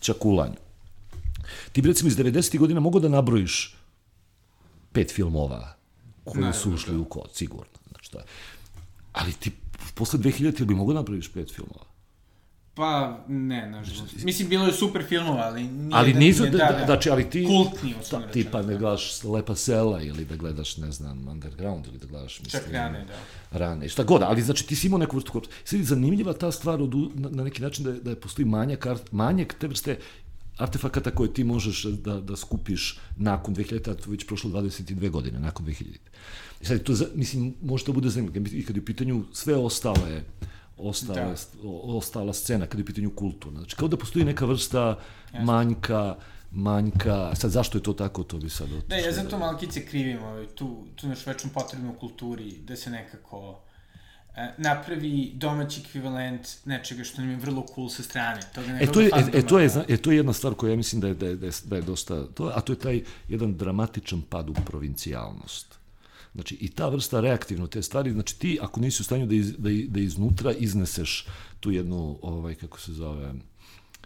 [0.00, 0.56] čakulanju.
[1.72, 2.58] Ti bi recimo iz 90.
[2.58, 3.76] godina mogo da nabrojiš
[4.92, 5.76] pet filmova
[6.24, 7.00] koji Naravno, su ušli da.
[7.00, 7.78] u kod, sigurno.
[7.90, 8.24] Znači, da.
[9.12, 9.50] Ali ti
[9.94, 11.84] posle 2000 bi mogo da napraviš pet filmova?
[12.76, 14.24] Pa, ne, nažalost.
[14.24, 17.30] Mislim, bilo je super filmova, ali nije ali da nisu, da, da, da, znači, ali
[17.30, 17.44] ti...
[17.46, 22.06] Kultni, ta, tipa da gledaš Lepa sela, ili da gledaš, ne znam, Underground, ili da
[22.06, 22.62] gledaš, mislim...
[22.62, 23.58] Čak rane, da.
[23.58, 25.54] Rane, šta god, ali znači ti si imao neku vrstu korpusa.
[25.64, 28.86] Sad je zanimljiva ta stvar od, na, na neki način da, da je postoji manjak,
[29.10, 29.98] manjak te vrste
[30.56, 35.38] artefakata koje ti možeš da, da skupiš nakon 2000, a to već prošlo 22 godine,
[35.38, 35.84] nakon 2000.
[36.60, 40.22] I sad, to, mislim, može da bude zanimljivo, i kad je u pitanju sve ostale
[40.78, 41.34] ostala, da.
[41.82, 43.60] ostala scena kada je u pitanju kulturna.
[43.60, 44.98] Znači, kao da postoji neka vrsta
[45.42, 46.16] manjka,
[46.50, 48.88] manjka, sad zašto je to tako, to bi sad otišlo.
[48.88, 53.60] Da, ja zato malkice krivim ovaj, tu, tu naš večnom potrebnu kulturi, da se nekako
[54.36, 58.40] e, napravi domaći ekvivalent nečega što nam je vrlo cool sa strane.
[58.54, 60.76] Toga e, to je, e, e, to je, e, to je jedna stvar koja ja
[60.76, 63.02] mislim da je, da je, da je, da je dosta, to, a to je taj
[63.28, 65.85] jedan dramatičan pad u provincijalnost.
[66.36, 69.52] Znači, i ta vrsta reaktivno te stvari, znači ti ako nisi u stanju da, iz,
[69.52, 71.26] da, da iznutra izneseš
[71.60, 73.32] tu jednu, ovaj, kako se zove,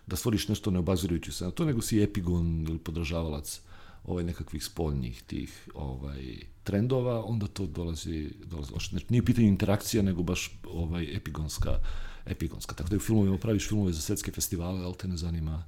[0.06, 3.60] da stvoriš nešto neobazirujući se na to, nego si epigon ili podržavalac
[4.04, 6.22] ovaj nekakvih spoljnih tih ovaj
[6.64, 11.78] trendova, onda to dolazi, dolazi znači, nije pitanje interakcija, nego baš ovaj epigonska,
[12.26, 12.74] epigonska.
[12.74, 15.64] Tako da u filmovima praviš filmove za svetske festivale, ali te ne zanima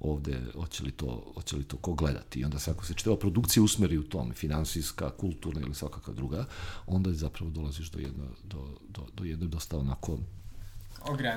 [0.00, 2.40] ovde, hoće li to, hoće li to ko gledati.
[2.40, 6.44] I onda se, ako se čitava produkcija usmeri u tome, finansijska, kulturna ili svakakva druga,
[6.86, 10.18] onda zapravo dolaziš do jedno, do, do, do jedne dosta onako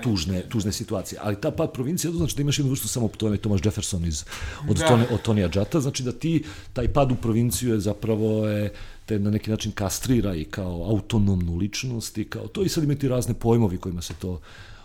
[0.03, 1.19] tužne, tužne situacije.
[1.23, 4.05] Ali ta pad provincije, to znači da imaš jednu vrstu samo, to je Thomas Jefferson
[4.05, 4.25] iz,
[4.69, 4.87] od, Da.
[4.87, 6.43] Tone, od Tonija Džata, znači da ti,
[6.73, 8.73] taj pad u provinciju je zapravo je,
[9.05, 12.95] te na neki način kastrira i kao autonomnu ličnost i kao to i sad ima
[12.95, 14.41] ti razne pojmovi kojima se to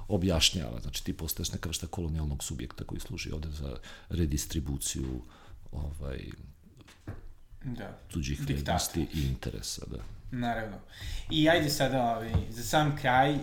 [0.08, 0.80] objašnjava.
[0.80, 3.76] Znači ti postaješ neka vrsta kolonijalnog subjekta koji služi ovde za
[4.08, 5.22] redistribuciju
[5.72, 6.20] ovaj,
[7.64, 7.98] Da.
[8.08, 9.86] tuđih vrednosti i interesa.
[9.86, 9.98] Da.
[10.30, 10.76] Naravno.
[11.30, 13.40] I ajde sada, ovaj, za sam kraj, uh,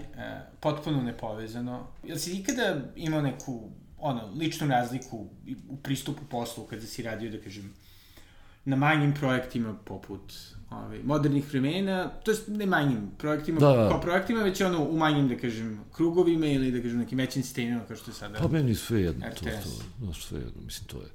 [0.59, 5.29] potpuno nepovezano, jel si ikada imao neku, ono, ličnu razliku
[5.69, 7.73] u pristupu poslu kada si radio, da kažem,
[8.65, 10.33] na manjim projektima poput
[10.69, 14.97] ovaj, modernih vremena, to jest ne manjim projektima, Da, da, kao projektima, već ono u
[14.97, 18.39] manjim, da kažem, krugovima ili da kažem nekim većim sistemima kao što je sada.
[18.39, 19.63] Pa meni sve jedno, to, RTS.
[19.63, 21.07] to, znaš, sve jedno, mislim, to je...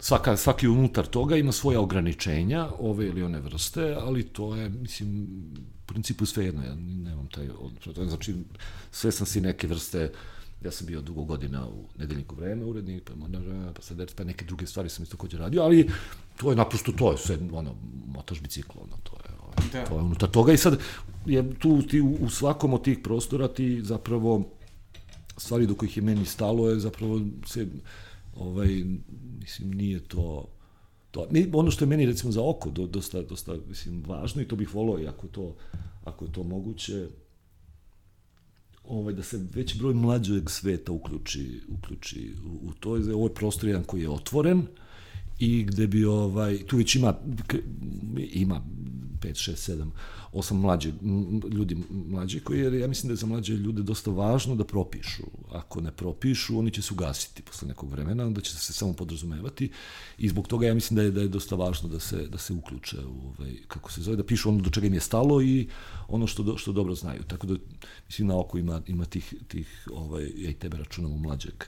[0.00, 5.28] Svaka, svaki unutar toga ima svoja ograničenja, ove ili one vrste, ali to je, mislim,
[5.82, 8.08] u principu sve jedno, ja nemam taj odnos.
[8.08, 8.34] Znači,
[8.90, 10.12] sve sam si neke vrste,
[10.64, 14.44] ja sam bio dugo godina u nedeljniku vreme, urednik, pa, Moderna, pa sad pa neke
[14.44, 15.90] druge stvari sam isto takođe radio, ali
[16.36, 17.74] to je naprosto to, je sve, ono,
[18.06, 19.84] motaš biciklo, ono, to je, ovaj, Da.
[19.84, 20.78] to je unutar toga i sad
[21.26, 24.44] je tu ti u, u svakom od tih prostora ti zapravo
[25.36, 27.66] stvari do kojih je meni stalo je zapravo se
[28.36, 28.84] ovaj
[29.40, 30.48] mislim nije to
[31.10, 34.48] to mi, ono što je meni recimo za oko do, dosta dosta mislim važno i
[34.48, 35.54] to bih voleo i ako to
[36.04, 37.08] ako je to moguće
[38.88, 42.90] ovaj da se veći broj mlađeg sveta uključi uključi u, u to.
[42.90, 44.62] Ovo je prostor jedan koji je otvoren
[45.38, 47.14] i gde bi ovaj tu već ima
[48.32, 48.62] ima
[49.20, 49.90] 5 6 7
[50.32, 50.92] osam mlađe
[51.50, 55.22] ljudi mlađi koji jer ja mislim da je za mlađe ljude dosta važno da propišu
[55.52, 59.70] ako ne propišu oni će se ugasiti posle nekog vremena onda će se samo podrazumevati
[60.18, 62.52] i zbog toga ja mislim da je da je dosta važno da se da se
[62.52, 65.68] uključe u ovaj kako se zove da pišu ono do čega im je stalo i
[66.08, 67.54] ono što do, što dobro znaju tako da
[68.06, 71.64] mislim na oko ima ima tih tih ovaj ja i tebe računam u mlađeg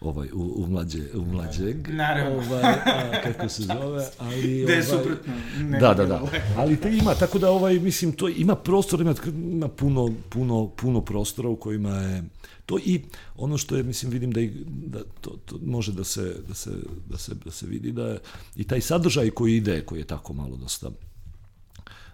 [0.00, 2.38] ovaj u, u mlađe u mlađeg Naravno.
[2.38, 5.32] ovaj a, kako se zove ali Da je ovaj, suprotno.
[5.80, 6.22] Da, da, da.
[6.56, 11.00] Ali te ima, tako da ovaj mislim to ima prostor, ima, ima puno puno puno
[11.00, 12.24] prostora u kojima je
[12.66, 13.02] to i
[13.36, 16.70] ono što je mislim vidim da, i, da to, to može da se da se
[17.10, 18.18] da se da se vidi da je,
[18.56, 20.90] i taj sadržaj koji ide koji je tako malo dosta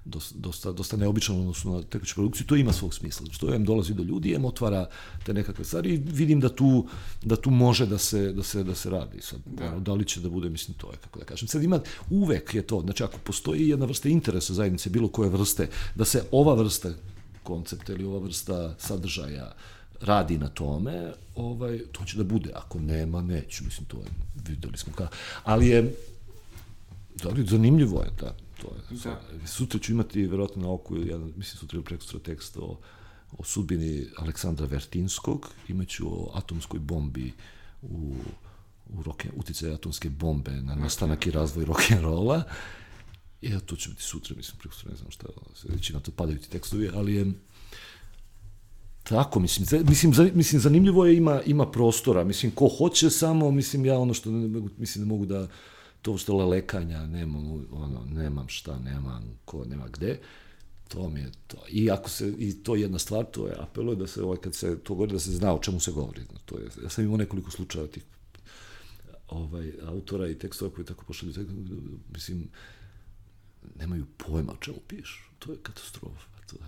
[0.05, 3.25] dosta, dosta, neobičan u odnosu na tekuću produkciju, to ima svog smisla.
[3.25, 4.89] Znači, to em dolazi do ljudi, em otvara
[5.25, 6.87] te nekakve stvari i vidim da tu,
[7.23, 9.21] da tu može da se, da se, da se radi.
[9.21, 9.69] Sad, da.
[9.69, 11.49] Ono, da li će da bude, mislim, to je, kako da kažem.
[11.49, 11.81] Sad ima,
[12.11, 16.25] uvek je to, znači ako postoji jedna vrsta interesa zajednice, bilo koje vrste, da se
[16.31, 16.91] ova vrsta
[17.43, 19.53] koncepta ili ova vrsta sadržaja
[20.01, 22.51] radi na tome, ovaj, to će da bude.
[22.55, 23.65] Ako nema, neću.
[23.65, 24.05] Mislim, to je,
[24.49, 25.09] videli smo ka...
[25.45, 25.95] Ali je,
[27.23, 28.35] da li, zanimljivo je, da.
[28.61, 29.21] To je, Da.
[29.47, 32.79] Sutra ću imati, verovatno na oku, ja, mislim sutra ili prekustra tekst o,
[33.33, 37.33] o sudbini Aleksandra Vertinskog, imaću o atomskoj bombi
[37.83, 38.15] u,
[38.89, 42.43] u rock, uticaj atomske bombe na nastanak i razvoj rock'n'rolla.
[43.43, 45.27] Evo, to će biti sutra, mislim, prekustra, ne znam šta,
[45.65, 47.33] već na to padaju ti tekstovi, ali je,
[49.03, 53.85] Tako, mislim, mislim, za- mislim, zanimljivo je, ima, ima prostora, mislim, ko hoće samo, mislim,
[53.87, 54.49] ja ono što, ne,
[54.79, 55.49] mislim, da mogu da,
[56.03, 60.21] to što lelekanja, nemam, ono, nemam šta, nemam ko, nema gde,
[60.89, 61.57] to mi je to.
[61.69, 64.55] I ako se, i to je jedna stvar, to je apeluje da se, ovaj, kad
[64.55, 66.23] se to govori, da se zna o čemu se govori.
[66.45, 68.03] To je, ja sam imao nekoliko slučaja tih
[69.29, 71.33] ovaj, autora i tekstova koji tako pošalju,
[72.13, 72.49] mislim,
[73.79, 75.23] nemaju pojma o čemu pišu.
[75.39, 76.27] To je katastrofa.
[76.47, 76.63] To je,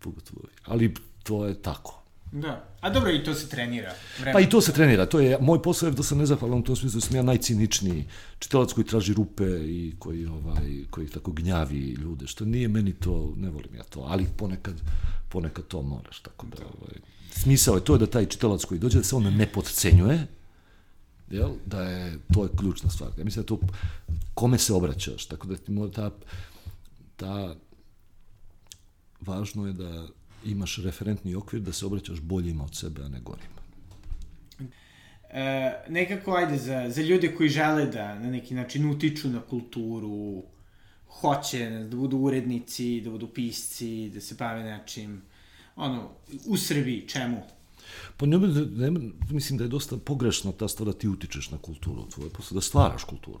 [0.00, 0.40] pogotovo.
[0.64, 2.01] Ali to je tako.
[2.32, 2.64] Da.
[2.80, 3.94] A dobro, i to se trenira.
[4.16, 4.32] Vremena.
[4.32, 6.76] Pa i to se trenira, to je, moj posao je da sam nezahvalan u tom
[6.76, 8.04] smislu da sam ja najciničniji
[8.38, 13.34] čitalac koji traži rupe i koji, ovaj, koji tako gnjavi ljude, što nije meni to,
[13.36, 14.80] ne volim ja to, ali ponekad,
[15.28, 16.94] ponekad to moraš, tako da, ovaj,
[17.30, 20.26] smisao je to da taj čitalac koji dođe, da se on ne podcenjuje,
[21.30, 23.10] jel, da je, to je ključna stvar.
[23.18, 23.58] Ja mislim da to,
[24.34, 26.10] kome se obraćaš, tako da ti mora ta,
[27.16, 27.54] ta,
[29.20, 30.06] važno je da
[30.44, 33.62] imaš referentni okvir da se obraćaš boljima od sebe, a ne gorima.
[35.30, 40.42] E, nekako, ajde, za, za ljude koji žele da na neki način utiču na kulturu,
[41.08, 45.22] hoće da budu urednici, da budu pisci, da se bave nečim,
[45.76, 46.10] ono,
[46.46, 47.42] u Srbiji, čemu?
[48.16, 48.38] Pa ne,
[49.30, 52.60] mislim da je dosta pogrešna ta stvar da ti utičeš na kulturu, tvoje posao da
[52.60, 53.40] stvaraš kulturu.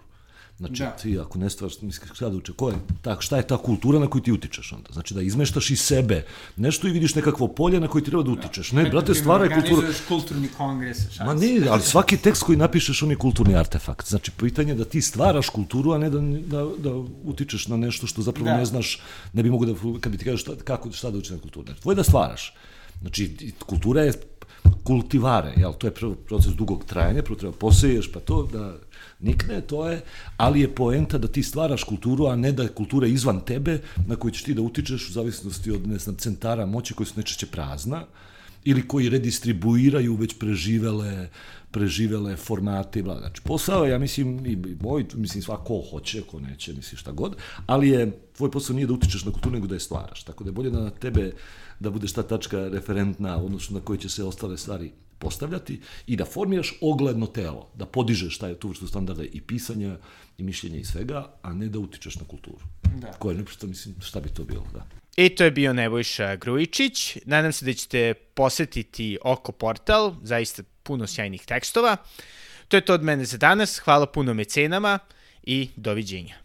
[0.66, 0.88] Znači, Da.
[0.88, 0.96] da.
[0.96, 3.98] ti ako ne stvaraš, misliš šta da uče, ko je, tak, šta je ta kultura
[3.98, 4.88] na koju ti utičeš onda?
[4.92, 6.24] Znači da izmeštaš iz sebe
[6.56, 8.72] nešto i vidiš nekakvo polje na koje ti treba da utičeš.
[8.72, 9.86] Ne, brate, stvaraj kulturu.
[10.08, 14.08] Kulturni kongres, šta Ma ne, ali svaki tekst koji napišeš on je kulturni artefakt.
[14.08, 16.90] Znači, pitanje je da ti stvaraš kulturu, a ne da, da, da
[17.24, 18.52] utičeš na nešto što zapravo Da.
[18.52, 18.58] da.
[18.58, 19.00] ne znaš,
[19.32, 21.66] ne bi mogo da, kad bi ti kažeš šta, kako, šta da uči na kulturu.
[21.66, 22.54] Znači, tvoje je da stvaraš.
[23.00, 24.12] Znači, i kultura je
[24.84, 28.74] kultivare, jel, to je prvo proces dugog trajanja, prvo treba poseješ, pa to da
[29.22, 30.00] nikne, to je,
[30.36, 34.16] ali je poenta da ti stvaraš kulturu, a ne da je kultura izvan tebe, na
[34.16, 37.46] koju ćeš ti da utičeš u zavisnosti od, ne znam, centara moći koji su nečeće
[37.46, 38.04] prazna,
[38.64, 41.28] ili koji redistribuiraju već preživele
[41.72, 43.18] preživele formate bla.
[43.18, 47.88] Znači, posao, ja mislim, i moj, mislim, svako hoće, ko neće, misli šta god, ali
[47.88, 50.22] je, tvoj posao nije da utičeš na kulturu, nego da je stvaraš.
[50.22, 51.32] Tako da je bolje da na tebe,
[51.80, 54.92] da budeš ta tačka referentna, odnosno na kojoj će se ostale stvari
[55.22, 59.96] postavljati i da formiraš ogledno telo, da podižeš taj tu vrstu standarda i pisanja
[60.38, 62.66] i mišljenja i svega, a ne da utičeš na kulturu.
[63.00, 63.12] Da.
[63.12, 64.86] Koje ne što mislim šta bi to bilo, da.
[65.16, 67.16] I to je bio Nebojša Grujičić.
[67.24, 71.96] Nadam se da ćete posetiti Oko portal, zaista puno sjajnih tekstova.
[72.68, 73.78] To je to od mene za danas.
[73.78, 74.98] Hvala puno mecenama
[75.42, 76.42] i doviđenja.